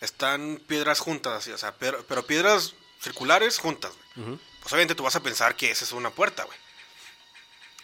[0.00, 4.38] están piedras juntas, así, o sea, pero, pero piedras circulares juntas, güey.
[4.60, 6.58] Pues obviamente tú vas a pensar que esa es una puerta, güey.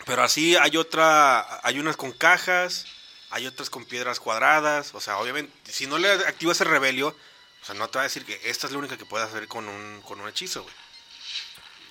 [0.07, 2.87] Pero así hay otra, hay unas con cajas,
[3.31, 7.65] hay otras con piedras cuadradas, o sea, obviamente, si no le activas el rebelio, o
[7.65, 9.69] sea, no te va a decir que esta es la única que puedes hacer con
[9.69, 10.75] un, con un hechizo, güey.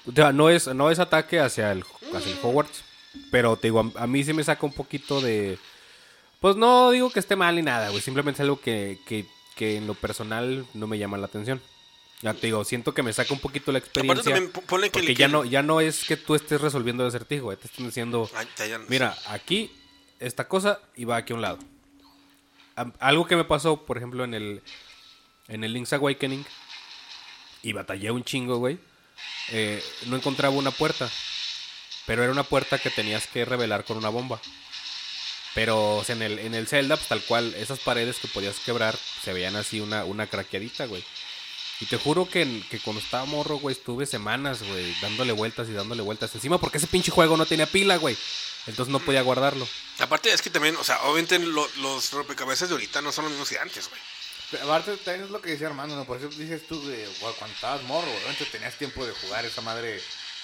[0.06, 2.84] O sea, no es, no es ataque hacia el, hacia el Hogwarts.
[3.32, 5.58] Pero te digo, a, a mí sí me saca un poquito de.
[6.40, 8.02] Pues no digo que esté mal ni nada, güey.
[8.02, 9.26] Simplemente es algo que, que,
[9.56, 11.62] que en lo personal no me llama la atención.
[12.22, 14.24] Ya te digo, siento que me saca un poquito la experiencia.
[14.34, 17.04] también po- ponle que porque le- ya no, ya no es que tú estés resolviendo
[17.04, 17.58] el acertijo, güey.
[17.58, 18.48] Te están diciendo, Ay,
[18.88, 19.72] mira, aquí
[20.20, 21.60] esta cosa y va aquí a un lado.
[23.00, 24.62] Algo que me pasó, por ejemplo, en el,
[25.48, 26.46] en el Link's Awakening,
[27.62, 28.80] y batallé un chingo, güey.
[29.50, 31.10] eh, no encontraba una puerta.
[32.06, 34.42] Pero era una puerta que tenías que revelar con una bomba.
[35.56, 38.60] Pero o sea, en, el, en el Zelda, pues tal cual, esas paredes que podías
[38.60, 41.04] quebrar se veían así una, una craqueadita, güey.
[41.80, 45.68] Y te juro que, en- que cuando estaba morro, güey, estuve semanas, güey, dándole vueltas
[45.70, 46.34] y dándole vueltas.
[46.34, 48.18] Encima porque ese pinche juego no tenía pila, güey.
[48.66, 49.68] Entonces no podía guardarlo.
[50.00, 53.32] Aparte es que también, o sea, obviamente lo- los rompecabezas de ahorita no son los
[53.34, 54.02] mismos que antes, güey.
[54.52, 56.06] Pero Aparte, también es lo que decía Armando, ¿no?
[56.06, 59.44] Por eso dices tú, güey, güey, cuando estabas morro, güey, obviamente tenías tiempo de jugar
[59.46, 60.00] esa madre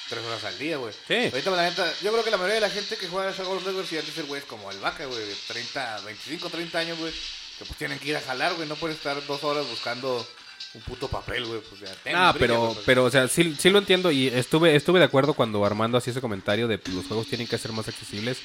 [0.09, 0.93] tres horas al día, güey.
[1.07, 1.15] Sí.
[1.31, 3.57] Ahorita, la neta, yo creo que la mayoría de la gente que juega a Shadow
[3.59, 6.97] the Colossus, antes ser güey es como el vaca, güey, de 30, 25, 30 años,
[6.97, 7.13] güey,
[7.57, 10.25] que pues tienen que ir a jalar, güey, no pueden estar dos horas buscando
[10.73, 11.93] un puto papel, güey, pues ya.
[12.03, 12.85] ten, Ah, pero, pues.
[12.85, 16.11] pero, o sea, sí, sí lo entiendo y estuve, estuve de acuerdo cuando Armando hacía
[16.11, 18.37] ese comentario de que los juegos tienen que ser más accesibles.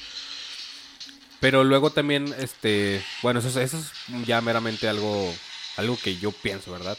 [1.39, 3.85] Pero luego también, este, bueno, eso, es- eso es
[4.25, 5.33] ya meramente algo,
[5.77, 6.97] algo que yo pienso, ¿verdad?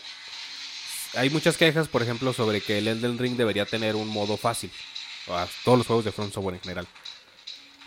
[1.16, 4.70] Hay muchas quejas, por ejemplo, sobre que el Elden Ring debería tener un modo fácil.
[5.28, 6.86] A todos los juegos de Front Software en general.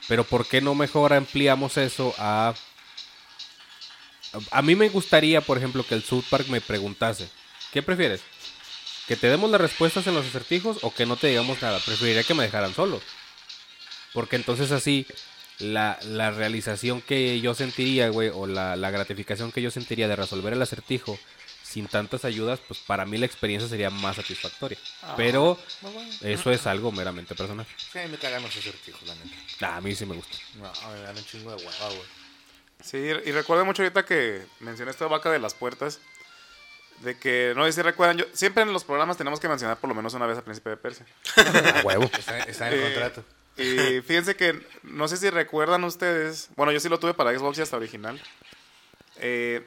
[0.07, 2.53] Pero ¿por qué no mejor ampliamos eso a...
[4.51, 7.30] A mí me gustaría, por ejemplo, que el South Park me preguntase,
[7.71, 8.21] ¿qué prefieres?
[9.07, 11.80] ¿Que te demos las respuestas en los acertijos o que no te digamos nada?
[11.80, 13.01] Preferiría que me dejaran solo.
[14.13, 15.07] Porque entonces así
[15.59, 20.15] la, la realización que yo sentiría, güey, o la, la gratificación que yo sentiría de
[20.15, 21.17] resolver el acertijo
[21.70, 24.78] sin tantas ayudas, pues para mí la experiencia sería más satisfactoria.
[25.15, 26.11] Pero No, bueno.
[26.22, 27.65] eso es algo meramente personal.
[27.78, 29.36] Sí, me cagan los acertijos, la neta.
[29.61, 30.36] Ah, a mí sí me gusta.
[30.55, 32.20] No, me dan un chingo de hueva, güey.
[32.82, 35.99] Sí, y recuerdo mucho ahorita que mencioné esta vaca de las puertas.
[37.01, 39.88] De que, no sé si recuerdan, yo, siempre en los programas tenemos que mencionar por
[39.89, 41.05] lo menos una vez a Príncipe de Persia.
[41.76, 42.09] A huevo.
[42.17, 43.24] Está, está en el Eh, contrato.
[43.57, 47.57] Y fíjense que, no sé si recuerdan ustedes, bueno, yo sí lo tuve para Xbox
[47.57, 48.20] y hasta original.
[49.17, 49.65] Eh,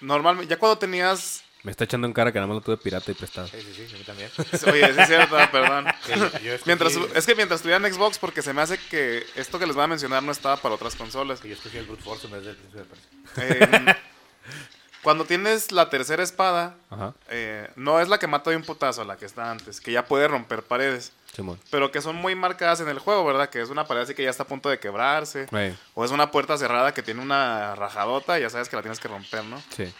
[0.00, 3.10] normalmente, ya cuando tenías, Me está echando en cara que nada más lo tuve pirata
[3.10, 3.48] y prestado.
[3.48, 4.30] Sí, sí, sí, a mí también.
[4.72, 5.86] oye, sí es cierto, perdón.
[6.04, 6.12] Sí,
[6.44, 9.58] yo escogí- Mientras, es que mientras tuviera en Xbox, porque se me hace que esto
[9.58, 11.40] que les voy a mencionar no estaba para otras consolas.
[11.40, 13.88] que yo escogí el Brute Force en vez del Príncipe de Persia.
[13.88, 13.96] Eh,
[15.04, 16.74] cuando tienes la tercera espada,
[17.28, 20.06] eh, no es la que mata de un putazo, la que está antes, que ya
[20.06, 21.12] puede romper paredes.
[21.32, 21.58] Simón.
[21.70, 23.48] pero que son muy marcadas en el juego, ¿verdad?
[23.50, 25.46] Que es una pared así que ya está a punto de quebrarse.
[25.94, 29.00] O es una puerta cerrada que tiene una rajadota y ya sabes que la tienes
[29.00, 29.60] que romper, ¿no?
[29.76, 29.92] Sí.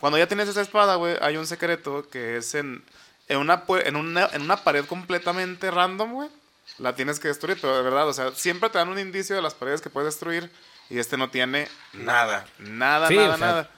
[0.00, 2.84] Cuando ya tienes esa espada, güey, hay un secreto que es en,
[3.28, 6.28] en una, en una, en una pared completamente random, güey.
[6.78, 9.42] La tienes que destruir, pero de verdad, o sea, siempre te dan un indicio de
[9.42, 10.50] las paredes que puedes destruir
[10.90, 12.46] y este no tiene nada.
[12.58, 13.70] Nada, Sí, nada, o sea, nada.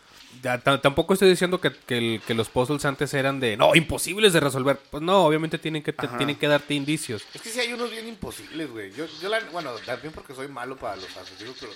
[0.43, 3.75] Ya, ta- tampoco estoy diciendo que, que el- que los puzzles antes eran de no,
[3.75, 4.79] imposibles de resolver.
[4.91, 7.25] Pues no, obviamente tienen que, te- tienen que darte indicios.
[7.35, 8.93] Es que sí hay unos bien imposibles, güey.
[8.93, 11.73] Yo, yo la, bueno, también porque soy malo para los acertijos, pero...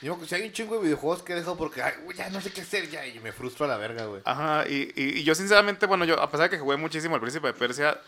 [0.00, 2.40] Yo, si hay un chingo de videojuegos que he dejado porque, ay, güey, ya no
[2.40, 4.22] sé qué hacer ya y me frustro a la verga, güey.
[4.24, 7.20] Ajá, y, y, y yo sinceramente, bueno, yo a pesar de que jugué muchísimo el
[7.20, 8.00] Príncipe de Persia,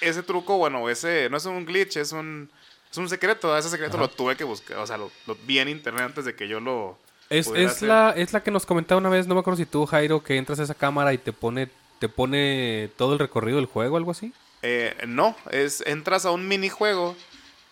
[0.00, 2.50] ese truco, bueno, ese no es un glitch, es un,
[2.90, 3.54] es un secreto.
[3.56, 6.34] Ese secreto lo tuve que buscar, o sea, lo, lo vi en internet antes de
[6.34, 6.98] que yo lo...
[7.32, 9.86] Es, es la, es la que nos comentaba una vez, no me acuerdo si tú,
[9.86, 11.68] Jairo, que entras a esa cámara y te pone,
[11.98, 14.32] te pone todo el recorrido del juego, algo así.
[14.62, 17.16] Eh, no, es entras a un minijuego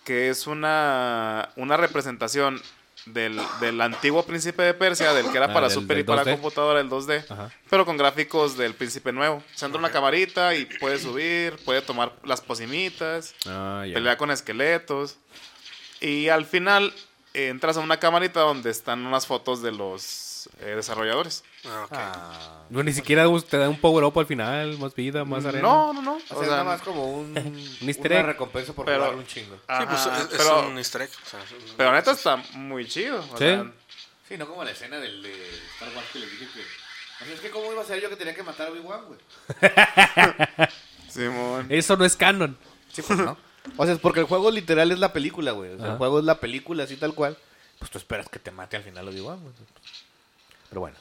[0.04, 2.60] que es una, una representación
[3.06, 6.22] del, del antiguo príncipe de Persia, del que era Ah, para del- Super y para
[6.24, 6.32] 2D.
[6.32, 7.50] computadora, el 2D, Ajá.
[7.70, 9.42] pero con gráficos del príncipe nuevo.
[9.54, 13.94] Se entra una camarita y puede subir, puede tomar las pocimitas, Ah, ya.
[13.94, 15.16] pelea con esqueletos.
[16.00, 16.92] Y al final
[17.34, 21.44] entras a una camarita donde están unas fotos de los eh, desarrolladores.
[21.66, 21.92] Ah, ok.
[21.92, 22.62] Ah.
[22.70, 25.62] No, ni siquiera te da un power up al final, más vida, más arena.
[25.62, 26.14] No, no, no.
[26.16, 27.36] O sea, es nada más como un,
[27.82, 28.26] easter una egg.
[28.26, 29.54] recompensa por Pero- jugar un chingo.
[29.56, 31.10] Sí, pues Ajá, es, es pero, un easter egg.
[31.10, 33.18] o sea, es un- pero neta está muy chido.
[33.20, 33.38] o Sí.
[33.38, 33.70] sea,
[34.28, 35.32] Sí, no como la escena del de
[35.74, 36.60] Star Wars que les dije que...
[36.60, 39.00] O sea, es que cómo iba a ser yo que tenía que matar a Obi-Wan,
[39.06, 39.18] güey.
[41.08, 41.66] Simón.
[41.68, 42.56] Eso no es canon.
[42.92, 43.36] Sí, pues no.
[43.76, 45.72] O sea, es porque el juego literal es la película, güey.
[45.72, 47.36] O sea, el juego es la película así tal cual.
[47.78, 49.54] Pues tú esperas que te mate al final Obi-Wan, güey.
[50.68, 50.96] Pero bueno.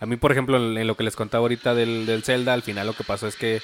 [0.00, 2.86] A mí, por ejemplo, en, lo que les contaba ahorita del, del Zelda, al final
[2.86, 3.62] lo que pasó es que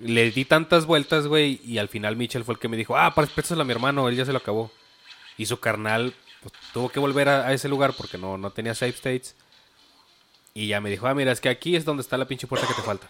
[0.00, 3.14] le di tantas vueltas, güey, y al final Mitchell fue el que me dijo, ah,
[3.14, 4.70] préstaselo a mi hermano, él ya se lo acabó.
[5.36, 8.74] Y su carnal pues, tuvo que volver a, a ese lugar porque no, no tenía
[8.74, 9.34] save states.
[10.54, 12.66] Y ya me dijo, ah, mira, es que aquí es donde está la pinche puerta
[12.66, 13.08] que te falta.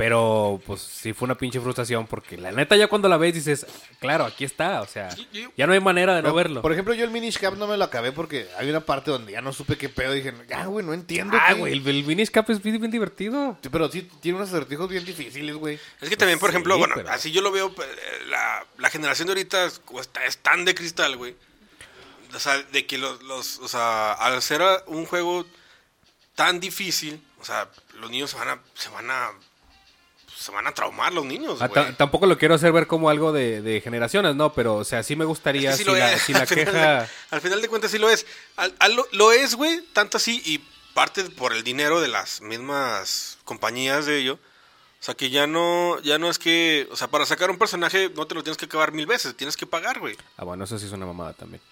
[0.00, 3.66] Pero, pues, sí fue una pinche frustración porque la neta ya cuando la ves dices,
[3.98, 5.10] claro, aquí está, o sea,
[5.58, 6.62] ya no hay manera de no verlo.
[6.62, 9.32] Por ejemplo, yo el Minish Cap no me lo acabé porque hay una parte donde
[9.32, 10.14] ya no supe qué pedo.
[10.14, 11.36] Dije, ya, güey, no entiendo.
[11.38, 13.58] Ah, güey, el, el Minish Cap es bien, bien divertido.
[13.62, 15.78] Sí, pero sí tiene unos acertijos bien difíciles, güey.
[16.00, 18.88] Es que también, por Sí, ejemplo, bueno, pero- así yo lo veo, eh, la, la
[18.88, 21.36] generación de ahorita es, está- es tan de cristal, güey.
[22.34, 25.44] O sea, de que los, los, o sea, al ser un juego
[26.36, 27.68] tan difícil, o sea,
[28.00, 29.30] los niños se van a, se van a,
[30.40, 33.60] se van a traumar los niños, Ah, tampoco lo quiero hacer ver como algo de,
[33.62, 34.52] de generaciones, ¿no?
[34.54, 36.22] Pero, o sea, sí me Es gustaría que sí si, la, es.
[36.22, 37.00] si la al, final queja...
[37.02, 38.26] de, al final de cuentas sí lo es.
[38.56, 40.58] Al- al- lo, lo es, güey, tanto así y
[40.94, 44.34] parte por el dinero de las mismas compañías de ello.
[45.00, 48.10] O sea, que ya no, ya no es que, o sea, para sacar un personaje
[48.14, 50.16] no te lo tienes que acabar mil veces, tienes que pagar, güey.
[50.36, 51.62] Ah, bueno, eso sí es una mamada también.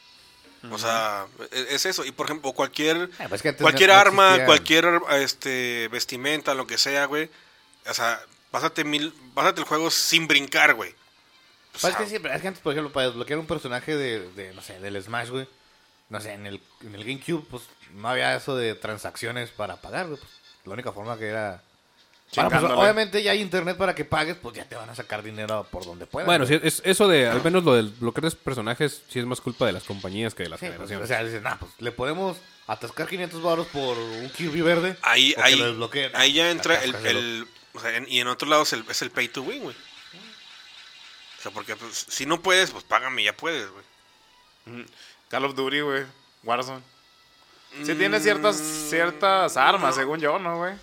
[0.71, 2.05] O sea, e- es eso.
[2.05, 6.79] Y por ejemplo, cualquier, Ah, pues que cualquier no- arma, cualquier este vestimenta, lo que
[6.79, 7.31] sea, güey.
[7.89, 10.91] O sea, pásate mil, pásate el juego sin brincar, güey.
[10.91, 10.95] O
[11.73, 14.29] Pues sea, es que siempre, es que antes, por ejemplo, para desbloquear un personaje de,
[14.33, 15.47] de, no sé, del Smash, güey.
[16.09, 20.07] No sé, en el, en el GameCube, pues no había eso de transacciones para pagar,
[20.07, 20.19] güey.
[20.19, 20.33] Pues,
[20.65, 21.63] la única forma que era.
[22.35, 25.23] Bueno, pues, obviamente ya hay internet para que pagues, pues ya te van a sacar
[25.23, 26.27] dinero por donde puedan.
[26.27, 29.41] Bueno, sí, es, eso de, al menos lo del bloquear de personajes, sí es más
[29.41, 31.05] culpa de las compañías que de las Sí, pues, generaciones.
[31.05, 32.37] o sea, dicen, nah, pues le podemos
[32.67, 34.97] atascar 500 baros por un Kirby verde.
[35.03, 36.11] ahí, ahí, lo desbloqueen.
[36.15, 37.47] ahí ya Ah, entra el-
[37.79, 39.77] o sea, en- y en otro lado es el, es el pay to win, güey.
[41.39, 44.85] O sea, porque pues, si no puedes, pues págame, ya puedes, güey.
[45.29, 46.05] Call of Duty, güey.
[46.43, 46.83] Warzone.
[47.85, 50.75] Sí tiene ciertas, ciertas armas, según yo, ¿no, güey?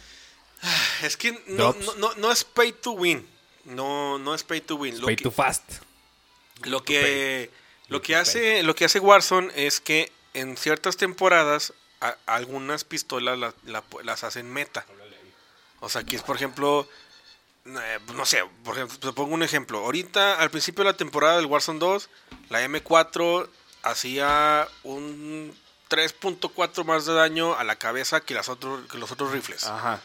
[1.03, 3.27] Es que no, no, no, no es pay to win.
[3.65, 4.99] No, no es pay to win.
[4.99, 5.63] Lo Pay que- too fast.
[6.63, 7.51] Lo que,
[7.89, 12.83] lo que to hace, lo que hace Warzone es que en ciertas temporadas a- algunas
[12.85, 14.85] pistolas la- la- las hacen meta.
[15.85, 16.89] O sea, que es por ejemplo,
[17.65, 19.77] eh, no sé, por ejemplo, te pongo un ejemplo.
[19.79, 22.09] Ahorita, al principio de la temporada del Warzone 2,
[22.49, 23.47] la M4
[23.83, 25.55] hacía un
[25.89, 29.65] 3.4 más de daño a la cabeza que, las otros, que los otros rifles.
[29.65, 30.01] Ajá.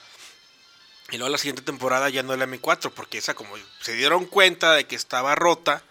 [1.10, 4.26] Y luego la siguiente temporada ya no es la M4, porque esa como se dieron
[4.26, 5.82] cuenta de que estaba rota,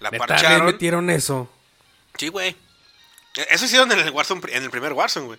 [0.00, 0.66] la le parcharon.
[0.66, 1.50] metieron eso.
[2.18, 2.56] Sí, güey.
[3.36, 5.38] E- Eso hicieron en el Warzone, en el primer Warzone, güey.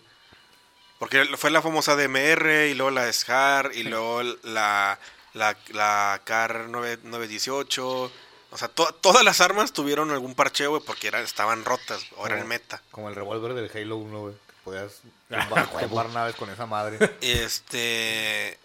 [1.00, 4.98] Porque fue la famosa DMR y luego la SCAR y luego la,
[5.34, 8.12] la, la CAR 9, 918.
[8.52, 12.26] O sea, to- todas las armas tuvieron algún parcheo, güey, porque eran, estaban rotas o
[12.26, 12.82] eran meta.
[12.92, 14.34] Como el revólver del Halo 1, güey.
[14.34, 16.98] Que podías tumbar, tumbar naves con esa madre.
[17.22, 18.58] Este.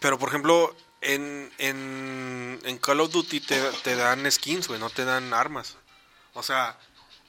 [0.00, 4.88] Pero por ejemplo, en, en, en Call of Duty te, te dan skins, güey, no
[4.90, 5.76] te dan armas.
[6.34, 6.78] O sea,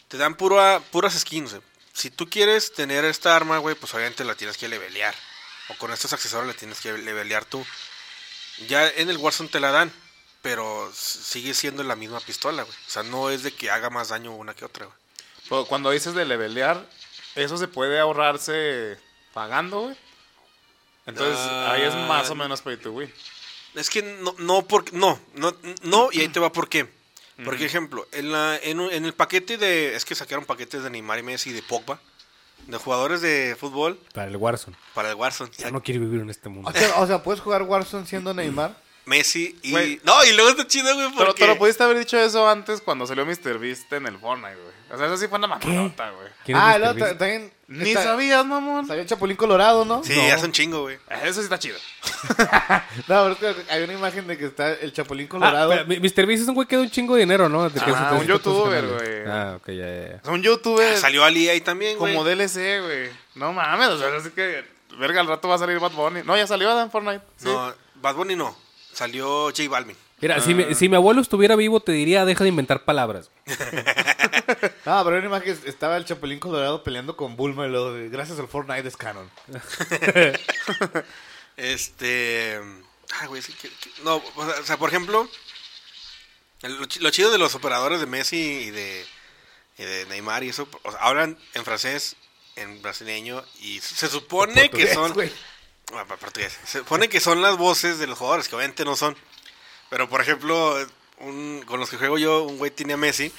[0.08, 1.64] te dan pura, puras skins, güey.
[2.00, 5.14] Si tú quieres tener esta arma, güey, pues obviamente la tienes que levelear.
[5.68, 7.66] O con estos accesorios la tienes que levelear tú.
[8.70, 9.92] Ya en el Warzone te la dan,
[10.42, 12.76] pero sigue siendo la misma pistola, güey.
[12.88, 14.98] O sea, no es de que haga más daño una que otra, güey.
[15.50, 16.90] Pero cuando dices de levelear,
[17.36, 18.98] eso se puede ahorrarse
[19.34, 19.98] pagando, güey.
[21.06, 21.74] Entonces, Ah.
[21.74, 23.14] ahí es más o menos pay to win.
[23.76, 26.90] Es que no, no, porque, no, no, no, y ahí te va por qué.
[27.46, 30.90] Por ejemplo, en, la, en, un- en el paquete de, es que sacaron paquetes de
[30.90, 32.00] Neymar y Messi y de Pogba,
[32.68, 34.76] de jugadores de fútbol Para el Warzone.
[34.94, 35.50] para el Warzone.
[35.58, 36.70] Ya no quiero vivir en este mundo.
[36.70, 38.76] O sea, o sea, puedes jugar Warzone siendo Neymar.
[39.10, 40.00] Messi y...
[40.04, 41.42] No, y luego está chido, güey, Pero porque...
[41.44, 43.58] te lo pudiste haber dicho eso antes cuando salió Mr.
[43.60, 44.70] Beast en el Fortnite, güey.
[44.92, 46.28] O sea, eso sí fue una mamadota, güey.
[46.46, 47.00] ¿Quién es Ah, Beast?
[47.00, 47.52] ta- también.
[47.68, 48.88] Ni está- sabías, mamón.
[48.88, 50.04] Salió el Chapulín Colorado, ¿no?
[50.04, 50.34] Sí, no.
[50.34, 50.98] hace un chingo, güey.
[51.24, 51.78] Eso sí está chido.
[53.08, 55.70] No, pero es que hay una imagen de que está el Chapulín Ah, Colorado.
[55.72, 56.26] pero mi- Mr.
[56.26, 57.70] Beast es un güey que da un chingo de dinero, ¿no?
[57.70, 59.26] De que Ah, un youtuber, güey.
[59.28, 60.20] Ah, ok, ya, ya.
[60.24, 62.14] Es un youtuber Salió Ali ahí también, güey.
[62.16, 63.10] como DLC, güey.
[63.36, 64.64] No mames, o sea, así que,
[65.00, 66.22] verga, al rato va a salir Bad Bunny.
[66.24, 67.22] No, ya salió en Fortnite.
[67.38, 67.46] Sí.
[67.46, 68.56] No, Bad Bunny no.
[69.00, 69.96] Salió J Balvin.
[70.20, 73.30] Mira, si, mi, si mi abuelo estuviera vivo, te diría, deja de inventar palabras.
[74.86, 77.94] No, pero hay una imagen que estaba el Chapulín Colorado peleando con Bulma y luego
[77.94, 79.30] de, gracias al Fortnite es canon.
[81.58, 82.60] Este.
[83.22, 83.70] Ah, güey, sí que.
[83.70, 85.30] que- no, o sea, por ejemplo.
[86.62, 89.06] Lo, chi- lo chido de los operadores de Messi y de,
[89.78, 90.68] y de Neymar y eso.
[90.84, 92.16] o sea, hablan en francés,
[92.56, 93.44] en brasileño.
[93.62, 95.14] Y se supone que son.
[95.96, 96.58] Ah, portugués.
[96.66, 99.18] Se supone que son las voces de los jugadores, que obviamente no son.
[99.90, 100.78] Pero por ejemplo,
[101.18, 103.34] un- con los que juego yo, un güey tiene a Messi.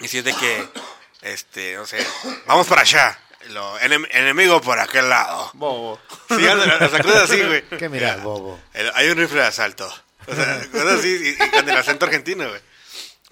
[0.00, 0.68] Y si es de que.
[1.22, 2.06] Este, no sé.
[2.46, 3.18] Vamos para allá.
[3.48, 5.50] Lo, enem- enemigo por aquel lado.
[5.54, 5.98] Bobo.
[6.28, 7.62] Sí, sea, cosas así, güey.
[7.78, 8.60] ¿Qué miras, bobo?
[8.74, 9.86] El- hay un rifle de asalto.
[10.26, 12.60] O sea, cosas así, y, y con el acento argentino, güey.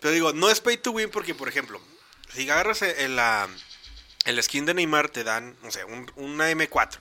[0.00, 1.80] Pero digo, no es pay to win porque, por ejemplo,
[2.32, 3.48] si agarras el, la-
[4.24, 6.98] el skin de Neymar, te dan, no sé, un, una M4.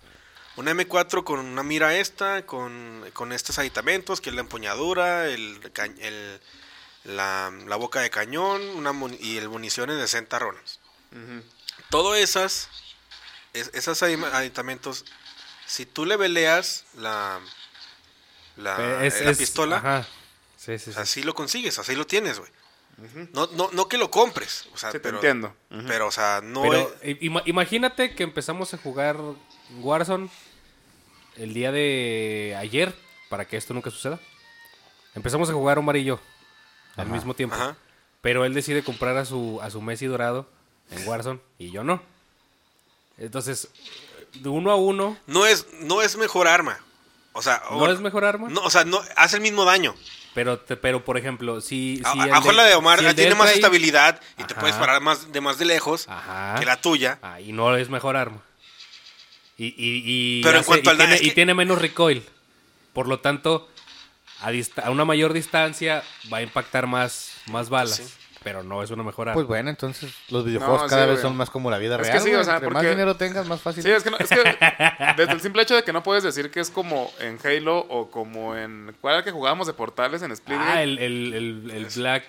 [0.58, 5.60] Una M4 con una mira esta, con, con estos aditamentos, que es la empuñadura, el,
[7.04, 10.80] la, la boca de cañón una mun- y el munición en 60 rounds.
[11.90, 12.70] Todo esas,
[13.54, 15.06] es- esas adi- aditamentos,
[15.66, 17.40] si tú le veleas la,
[18.56, 20.08] la, Eh, es- la es- pistola, Ajá.
[20.58, 21.00] Sí, sí, sí.
[21.00, 22.52] así lo consigues, así lo tienes, güey.
[23.32, 25.56] no, no, no que lo compres, o sea, Sí, te pero, entiendo.
[25.86, 26.92] Pero, o sea, no Pero
[27.46, 29.18] imagínate que empezamos a jugar
[29.78, 30.30] Warzone
[31.38, 32.94] el día de ayer
[33.30, 34.20] para que esto nunca suceda.
[35.16, 36.20] Empezamos a jugar Omar y yo
[36.96, 37.56] al mismo tiempo.
[37.56, 37.76] Ajá.
[38.22, 40.48] Pero él decide comprar a su, a su Messi dorado
[40.92, 42.02] en Warzone y yo no.
[43.18, 43.70] Entonces,
[44.34, 46.80] de uno a uno, no es, no es mejor arma.
[47.34, 48.48] O sea, ¿no o- es mejor arma?
[48.50, 49.96] No, o sea, no, hace el mismo daño.
[50.34, 51.98] Pero, te- pero por ejemplo, si...
[51.98, 54.76] Si a- de- la de Omar si de tiene más trae- estabilidad y te puedes
[54.76, 56.56] parar más, de más de lejos Ajá.
[56.60, 57.18] que la tuya.
[57.22, 58.42] Ah, y no es mejor arma.
[59.58, 59.74] Y, y,
[60.38, 62.24] y Pero en hace- cuanto y al tiene, es que- y tiene menos recoil.
[62.94, 63.68] Por lo tanto,
[64.42, 67.96] a, una mayor distancia va a impactar más, más balas.
[67.98, 68.04] Sí.
[68.44, 69.34] Pero no es una mejor arma.
[69.34, 72.04] Pues bueno, entonces los videojuegos No, cada sí, vez son más como la vida Es
[72.04, 72.24] que real.
[72.24, 72.42] sí, güey.
[72.42, 73.84] o sea, Entre más dinero tengas, más fácil.
[73.84, 74.36] Sí, es que, no, es que
[75.18, 78.10] desde el simple hecho de que no puedes decir que es como en Halo o
[78.10, 78.96] como en...
[79.02, 80.58] ¿Cuál era el que jugábamos de portales en Split?
[80.62, 82.24] ah, el, el, el, el Black...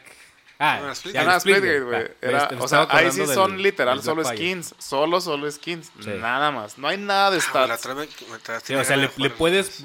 [0.61, 2.09] Ah, No, Era el Splitgate, Splitgate, güey.
[2.21, 4.37] Era- me o sea, ahí sí son del- literal del solo Fire.
[4.37, 4.75] skins.
[4.79, 5.93] Solo, solo skins.
[6.03, 6.11] Sí.
[6.11, 6.79] Nada más.
[6.79, 8.65] No hay nada de Ah, la stats.
[8.65, 9.85] Sí, o sea, le, puedes...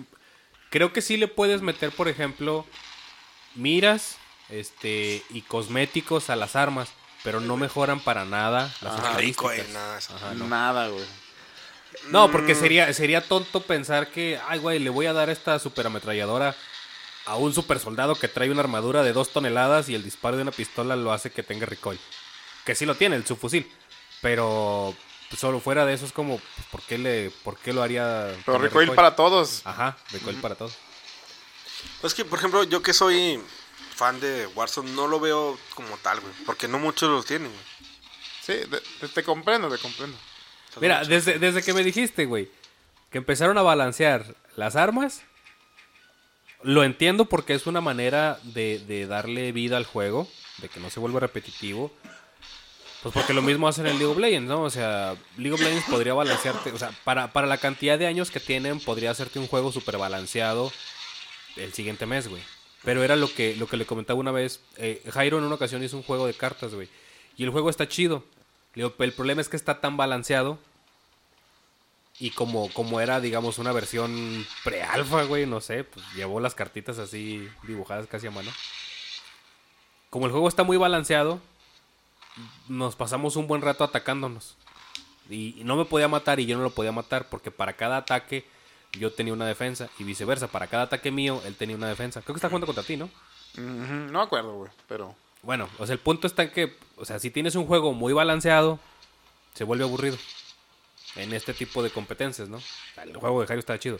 [0.71, 2.65] Creo que sí le puedes meter, por ejemplo,
[3.55, 4.17] miras
[4.49, 6.89] este y cosméticos a las armas,
[7.23, 9.97] pero no mejoran para nada las Ah, rico, eh, nada.
[9.97, 10.47] Ajá, no.
[10.47, 11.05] Nada, güey.
[12.09, 16.55] No, porque sería, sería tonto pensar que, ay, güey, le voy a dar esta superametralladora
[17.25, 20.41] a un super soldado que trae una armadura de dos toneladas y el disparo de
[20.43, 21.99] una pistola lo hace que tenga recoil.
[22.65, 23.69] Que sí lo tiene, el subfusil.
[24.21, 24.95] Pero
[25.29, 28.33] pues, solo fuera de eso es como, pues, ¿por qué, le, por qué lo haría?
[28.45, 29.61] Pero recoil para todos.
[29.65, 30.75] Ajá, recoil para todos.
[32.01, 33.41] Pues que, por ejemplo, yo que soy
[33.95, 36.33] fan de Warzone, no lo veo como tal, güey.
[36.45, 37.63] Porque no muchos lo tienen, güey.
[38.41, 40.17] Sí, de- de- te comprendo, te comprendo.
[40.81, 42.49] Mira, desde, desde que me dijiste, güey,
[43.11, 45.21] que empezaron a balancear las armas,
[46.63, 50.89] lo entiendo porque es una manera de, de darle vida al juego, de que no
[50.89, 51.91] se vuelva repetitivo.
[53.01, 54.61] Pues porque lo mismo hacen en League of Legends, ¿no?
[54.61, 58.31] O sea, League of Legends podría balancearte, o sea, para, para la cantidad de años
[58.31, 60.71] que tienen, podría hacerte un juego súper balanceado
[61.57, 62.41] el siguiente mes, güey.
[62.83, 64.61] Pero era lo que, lo que le comentaba una vez.
[64.77, 66.87] eh, Jairo en una ocasión hizo un juego de cartas, güey.
[67.37, 68.23] Y el juego está chido.
[68.75, 70.57] El problema es que está tan balanceado.
[72.19, 76.99] Y como, como era, digamos, una versión pre-alfa, güey, no sé, pues llevó las cartitas
[76.99, 78.51] así dibujadas casi a mano.
[80.09, 81.39] Como el juego está muy balanceado,
[82.67, 84.55] nos pasamos un buen rato atacándonos.
[85.29, 87.97] Y, y no me podía matar y yo no lo podía matar porque para cada
[87.97, 88.45] ataque
[88.91, 90.47] yo tenía una defensa y viceversa.
[90.47, 92.21] Para cada ataque mío, él tenía una defensa.
[92.21, 93.09] Creo que está jugando contra ti, ¿no?
[93.57, 95.15] No me acuerdo, güey, pero...
[95.41, 98.13] Bueno, o sea, el punto está en que, o sea, si tienes un juego muy
[98.13, 98.79] balanceado,
[99.53, 100.17] se vuelve aburrido.
[101.15, 102.59] En este tipo de competencias, ¿no?
[103.01, 103.97] El juego de Jairo está chido.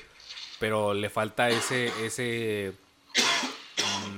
[0.59, 2.73] Pero le falta ese, ese,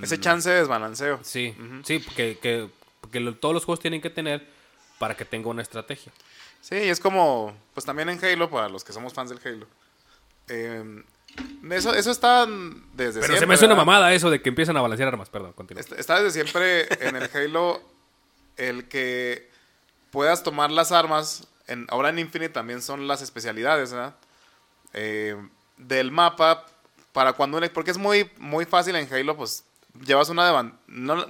[0.01, 1.19] Ese chance de desbalanceo.
[1.23, 2.69] sí, sí, que, que,
[3.11, 4.47] que lo- todos los juegos tienen que tener
[4.99, 6.11] para que tenga una estrategia.
[6.61, 9.67] Sí, es como, pues también en Halo, para los que somos fans del Halo.
[10.47, 11.03] Eh,
[11.71, 13.39] eso, eso está desde Pero siempre.
[13.39, 15.83] se me hace una mamada eso de que empiezan a balancear armas, perdón, continúa.
[15.97, 17.81] Está desde siempre en el Halo
[18.57, 19.49] el que
[20.11, 21.47] puedas tomar las armas.
[21.67, 24.15] En, ahora en Infinite también son las especialidades, ¿verdad?
[24.93, 25.35] Eh,
[25.77, 26.65] del mapa
[27.11, 29.65] para cuando un- porque es muy muy fácil en Halo pues
[30.05, 30.77] llevas una, devan-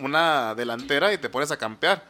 [0.01, 2.03] una, delantera y te pones a campear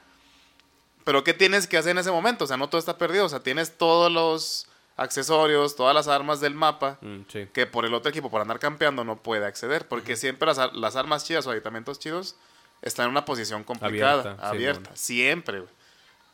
[1.05, 3.30] pero qué tienes que hacer en ese momento o sea no todo está perdido o
[3.30, 4.67] sea tienes todos los
[4.97, 7.47] accesorios todas las armas del mapa Mm, sí.
[7.53, 10.95] que por el otro equipo por andar campeando no puede acceder porque siempre las, las
[10.97, 12.36] armas chidas o aditamentos chidos
[12.82, 15.71] están en una posición complicada Abierta, abierta, sí, siempre güey.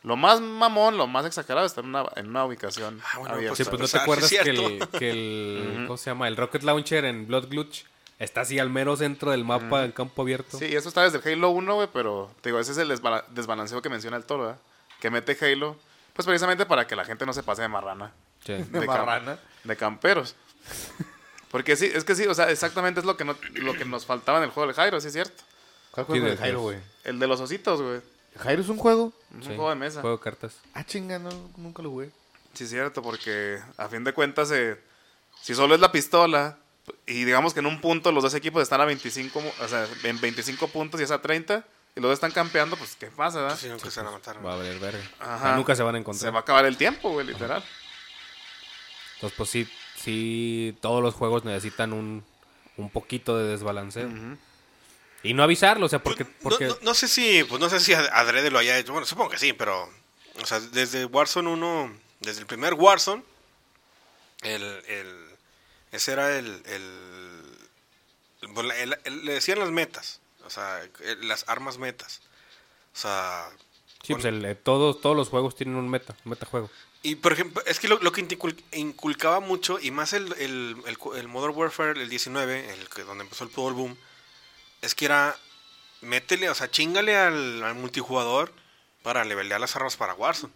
[0.04, 3.56] Lo más mamón lo más exagerado está en una, en una ubicación Ah, bueno, abierta
[3.56, 6.28] Sí, pues no te acuerdas sí que el, que el ¿cómo se llama?
[6.28, 7.86] El Rocket Launcher en Blood Glitch
[8.18, 10.56] está así al mero centro del mapa en campo abierto.
[10.58, 13.24] Sí, eso está desde el Halo 1, güey, pero te digo, ese es el desbala-
[13.30, 14.58] desbalanceo que menciona el toro, ¿verdad?
[15.00, 15.76] Que mete Halo,
[16.12, 18.12] pues precisamente para que la gente no se pase de marrana,
[18.44, 18.52] Sí.
[18.54, 19.38] De De marrana.
[19.64, 20.34] de camperos.
[21.50, 24.06] Porque sí, es que sí, o sea, exactamente es lo que, no, lo que nos
[24.06, 25.42] faltaba en el juego de Jairo, sí es cierto.
[25.90, 26.78] ¿Cuál Sí, juego de- de Jairo, güey?
[27.04, 28.00] El de los ositos, güey.
[28.38, 29.12] ¿Jairo es un juego?
[29.38, 29.50] Es Sí.
[29.50, 30.00] un juego de mesa.
[30.00, 30.54] Juego de cartas.
[30.74, 32.10] Ah, chinga, no, nunca lo jugué.
[32.54, 34.78] Sí, es cierto, porque a fin de cuentas, eh,
[35.42, 36.58] si solo es la pistola,
[37.06, 39.86] y digamos que en un punto los dos equipos están a 25, mo- o sea,
[40.04, 41.64] en 25 puntos y es a 30,
[41.94, 43.58] y los dos están campeando, pues, ¿qué pasa, verdad?
[43.58, 44.44] Sí, nunca se van a matar.
[44.44, 45.02] Va a valer verga.
[45.20, 45.56] Ajá.
[45.56, 46.34] Nunca se van a Se encontrar.
[46.34, 47.62] va a acabar el tiempo, güey, literal.
[49.14, 52.24] Entonces, pues sí, sí, todos los juegos necesitan un,
[52.76, 54.08] un poquito de desbalanceo.
[55.22, 56.24] Y no avisarlo, o sea, porque...
[56.24, 58.92] No- porque no, no sé si, pues no sé si Adrede lo haya hecho.
[58.92, 59.88] Bueno, supongo que sí, pero,
[60.40, 63.22] o sea, desde Warzone 1, desde el primer Warzone,
[64.42, 65.26] el, el,
[65.92, 68.66] ese era el, el, pues,
[69.04, 72.20] el- le decían las metas, o sea, el- las armas metas.
[72.94, 73.48] O sea,
[74.02, 76.70] sí, pues el- eh, todos, todos los juegos tienen un meta, un metajuego.
[77.04, 80.76] Y por ejemplo, es que lo, lo que incul- inculcaba mucho, y más el, el,
[81.16, 83.96] el, Modern Warfare, el 19, el que, donde empezó el todo el boom,
[84.82, 85.36] es que era,
[86.02, 88.52] métele, o sea, chingale al, al multijugador
[89.02, 90.52] para levelear las armas para Warzone.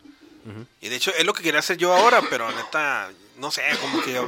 [0.81, 4.01] Y de hecho, es lo que quería hacer yo ahora, pero neta, no sé, como
[4.03, 4.23] que,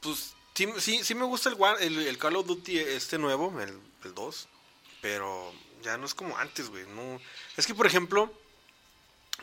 [0.00, 3.60] pues, sí, sí, sí me gusta el, War- el, el Call of Duty este nuevo,
[3.60, 4.48] el, el 2,
[5.00, 6.84] pero ya no es como antes, güey.
[6.88, 7.20] No.
[7.56, 8.32] Es que, por ejemplo,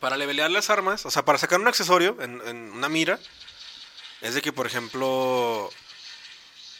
[0.02, 3.18] para levelear las armas, o sea, para sacar un accesorio en, en una mira,
[4.20, 5.70] es de que, por ejemplo,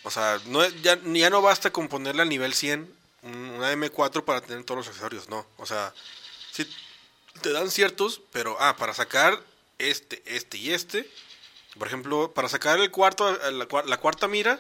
[0.04, 2.93] o sea, no, ya, ya no basta con ponerle al nivel 100
[3.24, 5.45] un- una M4 para tener todos los accesorios, no.
[5.58, 5.93] O sea,
[6.51, 6.70] sí
[7.41, 9.41] te dan ciertos, pero, ah, para sacar
[9.80, 11.10] este, este y este,
[11.78, 14.60] por ejemplo, para sacar el cuarto, la, cua- la cuarta mira,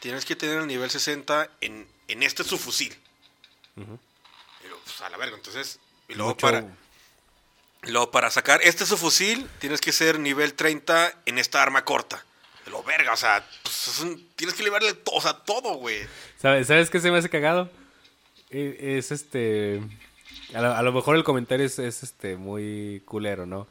[0.00, 2.96] tienes que tener el nivel 60 en, en este subfusil.
[3.76, 3.80] Y
[4.68, 6.64] luego, pues, a la verga, entonces, y luego Mucho- para...
[7.82, 12.24] Luego, para sacar este subfusil, tienes que ser nivel 30 en esta arma corta.
[12.70, 15.98] Lo verga, o sea, pues, es un- tienes que llevarle to- o sea, todo, güey.
[16.40, 17.70] ¿Sabes, ¿Sabes qué se me hace cagado?
[18.50, 19.80] Eh, Es este...
[20.54, 23.68] A lo, a lo mejor el comentario es, es, este muy culero, ¿no?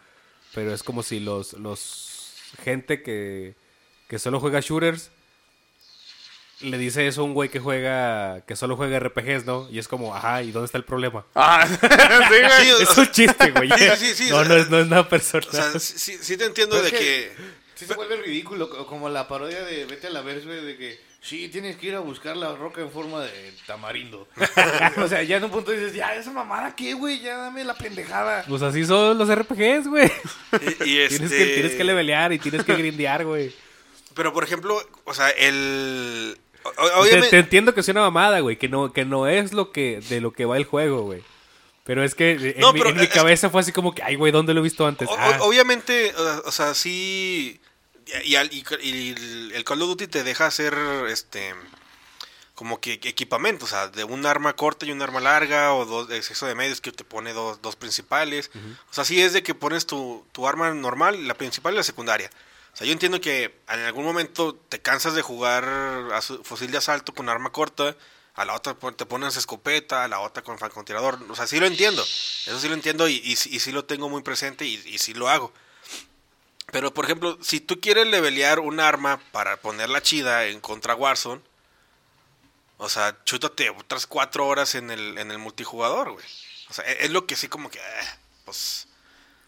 [0.54, 1.54] Pero es como si los...
[1.54, 2.06] los
[2.64, 3.56] gente que,
[4.08, 5.12] que solo juega shooters
[6.62, 8.41] le dice eso a un güey que juega...
[8.45, 9.70] Que solo juega RPGs, ¿no?
[9.72, 11.26] Y es como, ajá, ¿y dónde está el problema?
[11.34, 12.84] Ah, sí, güey.
[12.84, 13.70] Es un chiste, güey.
[13.78, 15.47] Sí, sí, sí, no, o sea, no, es, no es nada personal.
[15.47, 17.32] O sea, sí, sí- sí te entiendo Pero de que...
[17.80, 20.75] Sí se vuelve ridículo, co- como la parodia de Vete a la Verse, güey, de
[20.75, 24.27] que sí, tienes que ir a buscar la roca en forma de tamarindo.
[24.97, 27.21] o sea, ya en un punto dices, ya, esa mamada, ¿qué, güey?
[27.21, 28.43] Ya dame la pendejada.
[28.49, 30.11] Pues así son los RPGs, güey.
[30.84, 31.19] Y, y este...
[31.19, 33.55] Tienes, que, tienes que levelear y tienes que grindear, güey.
[34.13, 36.38] Pero, por ejemplo, o sea, el...
[36.63, 37.30] o- Te, Obviamente...
[37.30, 40.19] te entiendo que es una mamada, güey, que no, que no es lo que, de
[40.19, 41.23] lo que va el juego, güey.
[41.86, 44.03] Pero es que en, No, mi, pero en mi es- cabeza fue así como que,
[44.03, 45.07] ay, güey, ¿dónde lo he visto antes?
[45.07, 47.59] O- o- Ah, obviamente, o, o sea, sí.
[48.24, 49.10] Y, al- y- y
[49.53, 50.76] el- Call of Duty te deja hacer
[51.07, 51.53] este.
[52.55, 56.10] Como que equipamiento, o sea, de un arma corta y un arma larga, o dos
[56.10, 58.51] de exceso de medios que te pone dos, dos principales.
[58.91, 61.84] O sea, sí es de que pones tu, tu arma normal, la principal y la
[61.84, 62.30] secundaria.
[62.74, 65.64] O sea, yo entiendo que en algún momento te cansas de jugar
[66.14, 67.95] a su- fusil de asalto con arma corta,
[68.36, 71.18] a la otra te pones escopeta, a la otra con francotirador.
[71.30, 72.03] O sea, sí lo entiendo.
[72.03, 75.30] Eso sí lo entiendo y, y sí lo tengo muy presente y, y sí lo
[75.30, 75.53] hago.
[76.72, 81.41] Pero, por ejemplo, si tú quieres levelear un arma para ponerla chida en contra Warzone,
[82.78, 86.26] o sea, chútate otras cuatro horas en el, en el multijugador, güey.
[86.70, 87.82] O sea, e, es lo que sí como que, eh,
[88.45, 88.88] pues...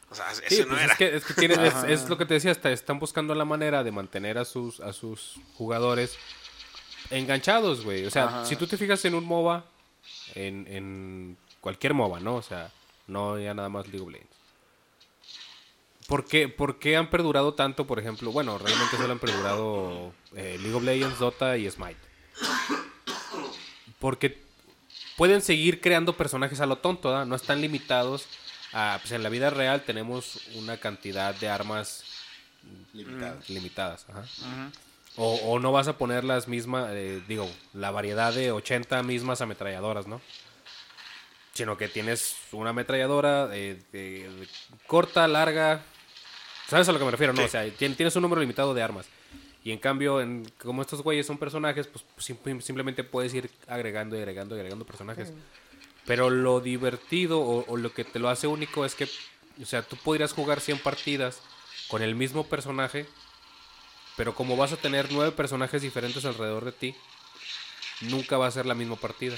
[0.10, 0.92] O sea, eso Sí, no pues era.
[0.92, 3.82] es, que, es, que es- es lo que te decía, hasta están buscando la manera
[3.84, 6.18] de mantener a sus, a sus jugadores
[7.10, 8.06] enganchados, güey.
[8.06, 8.46] O sea, Ajá.
[8.46, 9.64] si tú te fijas en un MOBA,
[10.36, 12.36] en, en cualquier MOBA, ¿no?
[12.36, 12.72] O sea,
[13.08, 14.36] no ya nada más League of Legends.
[16.12, 18.34] ¿Por qué, por qué han perdurado tanto, por ejemplo?
[18.34, 21.96] Bueno, realmente solo han perdurado eh, League of Legends, Dota y Smite.
[23.98, 24.38] Porque
[25.16, 27.26] pueden seguir creando personajes a lo tonto, ¿verdad?
[27.26, 28.28] No están limitados
[28.74, 28.98] a...
[29.02, 32.04] Pues en la vida real tenemos una cantidad de armas
[33.48, 34.06] limitadas.
[34.10, 34.26] ajá.
[35.16, 39.40] o, o no vas a poner las mismas, eh, digo, la variedad de 80 mismas
[39.40, 40.20] ametralladoras, ¿no?
[41.54, 44.46] Sino que tienes una ametralladora eh,
[44.88, 45.86] corta, larga.
[46.72, 47.34] ¿Sabes a lo que me refiero?
[47.34, 47.46] No, Sí.
[47.48, 49.06] o sea, tien- tienes un número limitado de armas.
[49.64, 54.16] Y en cambio, en, como estos güeyes son personajes, pues sim- simplemente puedes ir agregando
[54.16, 55.34] y agregando y agregando personajes.
[56.06, 59.08] Pero lo divertido o, o lo que te lo hace único es que,
[59.62, 61.40] o sea, tú podrías jugar 100 partidas
[61.90, 63.06] con el mismo personaje,
[64.18, 66.96] pero como vas a tener nueve personajes diferentes alrededor de ti,
[68.02, 69.36] nunca va a ser la misma partida.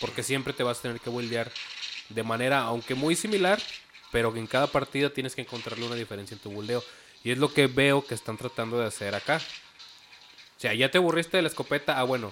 [0.00, 1.52] Porque siempre te vas a tener que buildear
[2.08, 3.62] de manera, aunque muy similar,
[4.12, 6.84] pero que en cada partida tienes que encontrarle una diferencia en tu buildeo.
[7.24, 9.38] Y es lo que veo que están tratando de hacer acá.
[10.56, 12.30] O sea, ya te aburriste de la escopeta, ah, bueno,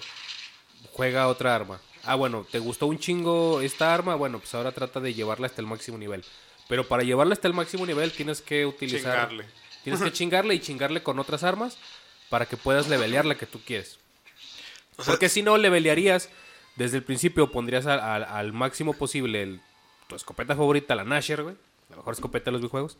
[0.93, 1.81] juega otra arma.
[2.03, 4.15] Ah, bueno, ¿te gustó un chingo esta arma?
[4.15, 6.23] Bueno, pues ahora trata de llevarla hasta el máximo nivel.
[6.67, 9.13] Pero para llevarla hasta el máximo nivel tienes que utilizar...
[9.29, 9.45] Chingarle.
[9.83, 11.77] Tienes que chingarle y chingarle con otras armas
[12.29, 13.97] para que puedas levelear la que tú quieres.
[14.97, 16.29] O sea, Porque si no, levelearías
[16.75, 19.61] desde el principio, pondrías al, al- al máximo posible el-
[20.07, 21.55] tu escopeta favorita, la Nasher, güey.
[21.91, 22.97] La mejor escopeta de los videojuegos.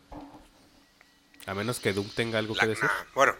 [1.47, 2.83] A menos que Doom tenga algo la- que decir.
[2.83, 3.35] nah, bueno,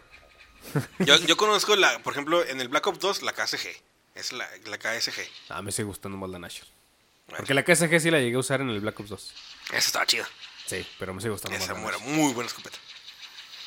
[0.99, 3.67] yo, yo conozco, la, por ejemplo, en el Black Ops 2, la KSG.
[4.15, 5.21] Es la, la KSG.
[5.49, 6.65] Ah, me sigue gustando más la Nasher.
[7.27, 9.33] Bueno, Porque la KSG sí la llegué a usar en el Black Ops 2.
[9.69, 10.27] Esa estaba chida.
[10.65, 12.07] Sí, pero me sigue gustando Esa más era Nasher.
[12.15, 12.77] muy buena escopeta.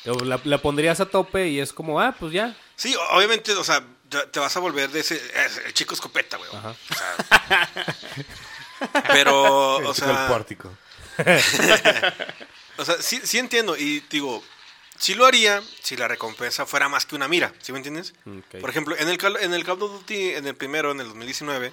[0.03, 2.55] La, la pondrías a tope y es como, ah, pues ya.
[2.75, 3.83] Sí, obviamente, o sea,
[4.31, 5.15] te- vas a volver de ese.
[5.15, 6.49] es el chico escopeta, güey.
[6.53, 6.69] Ajá.
[6.89, 7.67] O sea,
[9.07, 10.27] pero, o el sea.
[10.27, 10.71] pórtico.
[12.77, 13.77] O sea, sí, sí entiendo.
[13.77, 14.43] Y digo,
[14.99, 17.53] sí lo haría si la recompensa fuera más que una mira.
[17.61, 18.13] ¿Sí me entiendes?
[18.59, 21.71] Por ejemplo, en el, en el Call of Duty, en el primero, en el 2019.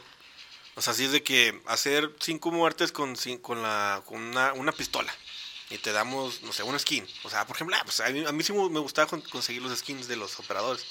[0.76, 4.70] O sea, sí es de que hacer cinco muertes con, con, la, con una, una
[4.72, 5.12] pistola.
[5.70, 7.04] Y te damos, no sé, una skin.
[7.24, 9.60] O sea, por ejemplo, ah, pues a, mí, a mí sí me gustaba con- conseguir
[9.62, 10.86] los skins de los operadores.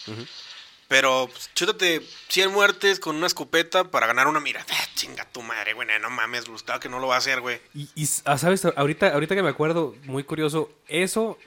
[0.92, 4.66] Pero, pues, chútate 100 muertes con una escopeta para ganar una mira.
[4.70, 5.88] Ah, chinga tu madre, güey.
[6.02, 7.62] No mames, Gustavo, que no lo va a hacer, güey.
[7.74, 11.38] Y, y, ah, sabes, ahorita, ahorita que me acuerdo, muy curioso, eso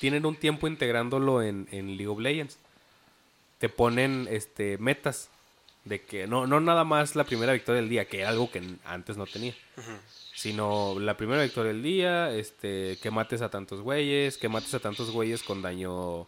[0.00, 2.58] tienen un tiempo integrándolo en, en League of Legends.
[3.60, 5.28] Te ponen este metas
[5.84, 8.60] de que no, no nada más la primera victoria del día, que era algo que
[8.86, 9.54] antes no tenía.
[10.34, 14.80] Sino la primera victoria del día, este, que mates a tantos güeyes, que mates a
[14.80, 16.26] tantos güeyes con daño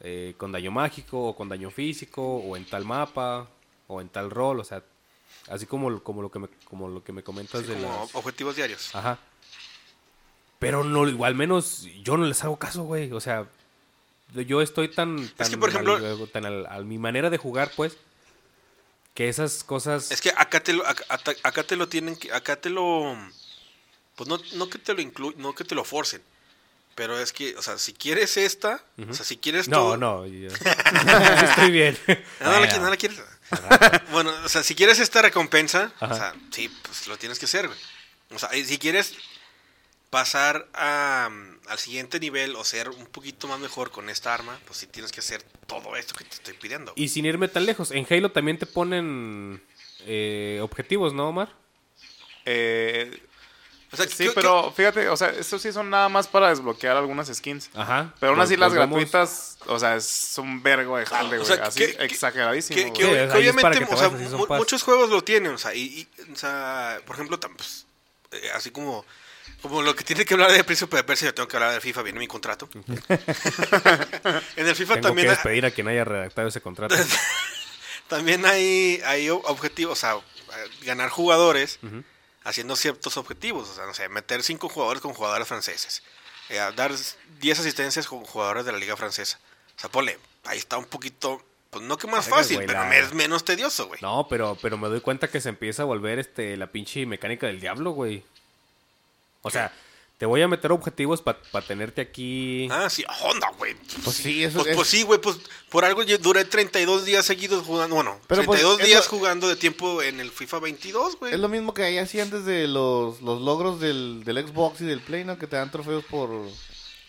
[0.00, 3.48] eh, con daño mágico o con daño físico o en tal mapa
[3.86, 4.82] o en tal rol, o sea,
[5.48, 8.56] así como, como lo que me como lo que me comentas de Como las objetivos
[8.56, 8.94] diarios.
[8.94, 9.18] Ajá.
[10.58, 13.12] Pero no, igual menos yo no les hago caso, güey.
[13.12, 13.46] O sea,
[14.34, 17.70] yo estoy tan, tan que, por ejemplo- al- tan al- a mi manera de jugar,
[17.76, 17.96] pues,
[19.14, 21.04] que esas cosas Es que acá te lo, acá,
[21.42, 23.16] acá- te lo tienen que, acá te lo,
[24.16, 26.22] pues no, no que te lo inclu, no que te lo forcen,
[26.98, 30.26] pero es que, o sea, si quieres esta, o sea, si quieres No, todo- no,
[30.26, 30.48] yo-
[31.44, 31.96] estoy bien.
[32.40, 33.22] Ah, no, la, no la quieres.
[34.10, 37.68] bueno, o sea, si quieres esta recompensa, o sea, sí, pues lo tienes que hacer,
[37.68, 37.78] güey.
[38.32, 39.14] O sea, y si quieres
[40.10, 41.30] pasar a,
[41.68, 45.12] al siguiente nivel o ser un poquito más mejor con esta arma, pues sí tienes
[45.12, 46.92] que hacer todo esto que te estoy pidiendo.
[46.96, 49.62] Y sin irme tan lejos, en Halo también te ponen
[50.00, 51.50] eh, objetivos, ¿no, Omar?
[52.44, 53.22] Eh,
[53.90, 56.96] O sea, sí, ¿qué- pero fíjate, o sea, estos sí son nada más para desbloquear
[56.96, 57.70] algunas skins.
[57.74, 58.12] Ajá.
[58.20, 61.56] Pero aún así las gratuitas, o sea, es un vergo de jale, O güey.
[61.56, 62.92] sea, así que- exageradísimo.
[62.92, 67.16] Que, obviamente, o sea, muchos juegos lo tienen, o sea, y, y, o sea, por
[67.16, 67.86] ejemplo, pues,
[68.32, 69.06] eh, así como,
[69.62, 71.80] como lo que tiene que hablar de Príncipe de Persia, yo tengo que hablar de
[71.80, 72.68] FIFA, viene mi contrato.
[74.56, 76.94] en el FIFA Tengo también, que despedir a quien haya redactado ese contrato.
[78.08, 82.02] también hay, hay o- objetivos, o sea, eh, ganar jugadores Ujú.
[82.44, 86.02] Haciendo ciertos objetivos, o sea, no sé, meter cinco jugadores con jugadores franceses,
[86.48, 86.92] eh, dar
[87.40, 89.38] 10 asistencias con jugadores de la liga francesa.
[89.76, 93.12] O sea, ponle, ahí está un poquito, pues no que más fácil, pero la- es
[93.12, 94.00] menos tedioso, güey.
[94.00, 97.46] No, pero, pero me doy cuenta que se empieza a volver este la pinche mecánica
[97.46, 98.24] del diablo, güey.
[99.42, 99.72] O sea,
[100.18, 102.68] te voy a meter objetivos para tenerte aquí.
[102.70, 103.74] Ah, sí, Honda, güey.
[104.04, 105.36] Pues sí, eso Pues, es- pues sí, güey, pues
[105.70, 109.10] por algo yo duré 32 días seguidos jugando, bueno, Pero, pues, 32 es días lo-
[109.18, 111.32] jugando de tiempo en el FIFA 22, güey.
[111.34, 115.00] Es lo mismo que ahí hacían desde los, los logros del, del Xbox y del
[115.00, 115.38] Play, ¿no?
[115.38, 116.30] Que te dan trofeos por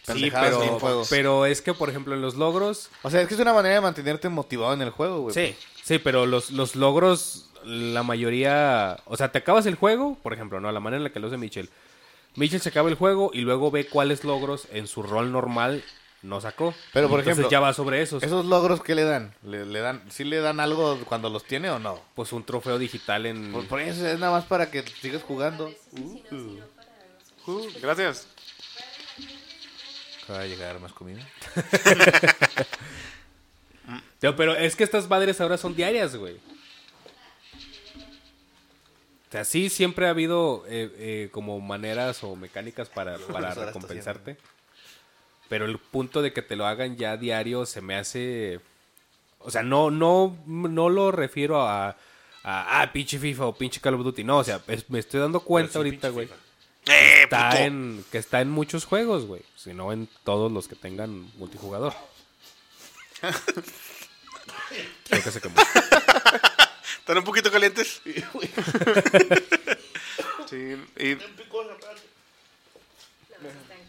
[0.07, 2.89] Sí, pero, pero es que, por ejemplo, en los logros.
[3.03, 5.35] O sea, es que es una manera de mantenerte motivado en el juego, güey.
[5.35, 8.97] Sí, sí, pero los, los logros, la mayoría.
[9.05, 10.71] O sea, te acabas el juego, por ejemplo, ¿no?
[10.71, 11.69] La manera en la que lo hace Mitchell.
[12.35, 15.83] Mitchell se acaba el juego y luego ve cuáles logros en su rol normal
[16.21, 16.73] no sacó.
[16.93, 18.23] Pero, por Entonces ejemplo, ya va sobre esos.
[18.23, 19.33] ¿Esos logros qué le dan?
[19.43, 22.01] ¿Le, le dan ¿Sí le dan algo cuando los tiene o no?
[22.15, 23.51] Pues un trofeo digital en.
[23.51, 25.73] Por, por eso es nada más para que sigas jugando.
[27.47, 28.27] Uh, gracias.
[30.23, 31.27] Acaba de llegar más comida.
[34.21, 36.37] No, pero es que estas madres ahora son diarias, güey.
[39.29, 43.65] O sea, sí siempre ha habido eh, eh, como maneras o mecánicas para, para está
[43.67, 44.37] recompensarte.
[45.47, 48.59] Pero el punto de que te lo hagan ya diario se me hace...
[49.39, 53.93] O sea, no, no, no lo refiero a, a, ah, pinche FIFA o pinche Call
[53.93, 54.23] of Duty.
[54.23, 56.27] No, o sea, es- me estoy dando cuenta ahorita, güey.
[56.87, 57.61] ¡Eh, Está puto!
[57.61, 59.43] en, que está en muchos juegos, güey.
[59.55, 61.93] Si no en todos los que tengan multijugador.
[65.07, 65.55] Creo que se quemó.
[67.09, 68.03] ¿Están un poquito calientes?
[70.47, 71.15] Sí, y...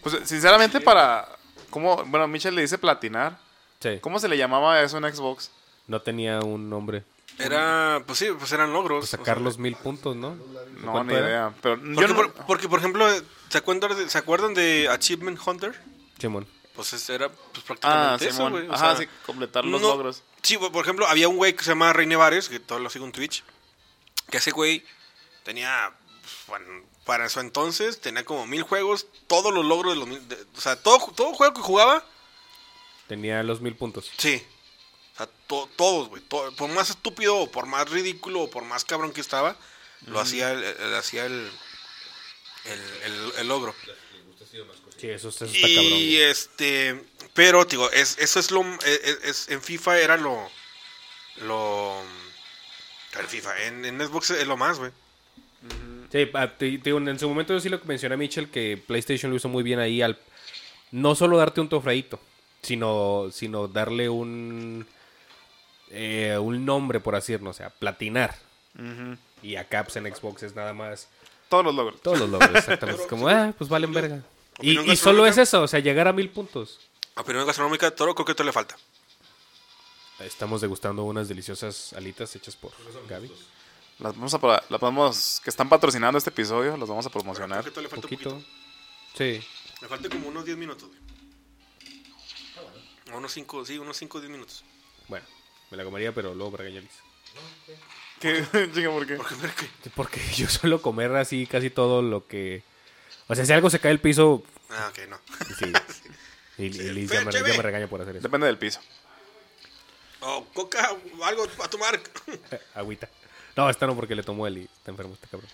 [0.03, 1.29] Pues sinceramente para...
[1.69, 2.03] ¿Cómo?
[2.07, 3.39] Bueno, Michel le dice platinar.
[3.79, 3.99] Sí.
[4.01, 5.51] ¿Cómo se le llamaba eso en Xbox?
[5.87, 7.05] No tenía un nombre.
[7.39, 9.01] Era, pues sí, pues eran logros.
[9.01, 10.37] Pues sacar o sea, los mil puntos, ¿no?
[10.83, 11.29] No, ¿Cuánto ni era?
[11.29, 11.55] idea.
[11.61, 12.15] Pero yo Porque, no...
[12.15, 13.07] por, porque, por ejemplo,
[13.51, 15.79] ¿se acuerdan, de, ¿se acuerdan de Achievement Hunter?
[16.19, 16.47] Simón.
[16.89, 18.67] Pues era pues, Ah, prácticamente eso, güey.
[18.71, 20.23] Ajá, sea, sí, completar los no- logros.
[20.43, 22.89] Sí, güey, por ejemplo, había un güey que se llama Reine Vares, que todo lo
[22.91, 23.45] sigo en Twitch,
[24.31, 24.85] que ese güey
[25.45, 25.93] tenía,
[26.47, 30.47] bueno, para su entonces, tenía como mil juegos, todos los logros de los mil, de-
[30.57, 32.05] o sea, todo, todo juego que jugaba,
[33.09, 34.11] Tenía los mil puntos.
[34.17, 34.43] sí.
[35.15, 36.23] O sea, to- todos, güey.
[36.23, 39.55] to- por más estúpido o por más ridículo o por más cabrón que estaba,
[40.07, 41.51] lo hacía el, el- hacía el,
[42.65, 43.75] el, el- el logro.
[45.01, 45.93] Sí, eso, eso está cabrón.
[45.95, 47.03] Y este,
[47.35, 50.49] pero digo, es, eso es lo, es, es- en FIFA era lo,
[51.47, 51.95] lo,
[53.19, 54.91] el FIFA, en, en Xbox es lo más, güey.
[56.13, 58.83] Sí, te- te digo, en su momento yo sí lo que mencioné a Mitchell que
[58.87, 60.19] PlayStation lo hizo muy bien ahí al
[60.91, 62.19] no solo darte un trofeito,
[62.63, 64.87] sino, sino darle un
[65.91, 68.35] eh, un nombre, por así decirlo, o sea, platinar.
[69.43, 71.09] Y acá pues, en Xbox es nada más
[71.49, 72.01] Todos los logros.
[72.01, 73.03] todos los logros, exactamente.
[73.03, 74.23] Es como, ah, pues valen verga.
[74.63, 76.79] Y, solo es eso, o sea, llegar a mil puntos.
[77.17, 78.77] Opinión gastronómica, Toro, creo que te le falta.
[80.21, 82.73] Estamos degustando unas deliciosas alitas hechas por
[83.09, 83.33] Gaby.
[83.99, 84.65] Las vamos a...
[84.69, 85.41] Las vamos...
[85.43, 87.63] Que están patrocinando este episodio, los vamos a promocionar.
[87.63, 88.43] Creo que le Un falta un poquito.
[89.15, 89.43] Sí.
[89.81, 91.01] Le falta como unos 10 minutos, güey.
[93.17, 94.65] Unos 5, sí, unos 5 o 10 minutos.
[95.09, 95.27] Bueno,
[95.71, 96.85] me la comería, pero luego para Liz.
[98.21, 98.45] ¿Qué?
[98.75, 99.19] Chica, ¿por qué?
[99.95, 102.63] Porque yo suelo comer así casi todo lo que...
[103.31, 105.19] O sea, si algo se cae al piso, Ah, ok, no.
[105.59, 105.73] sí.
[106.59, 108.23] Y, y Liz ya me, ya me regaña por hacer eso.
[108.25, 108.81] Depende del piso.
[110.21, 111.99] O coca, o algo a tomar.
[112.75, 113.09] Agüita.
[113.57, 115.49] No, esta no porque le tomó él y está enfermo este cabrón.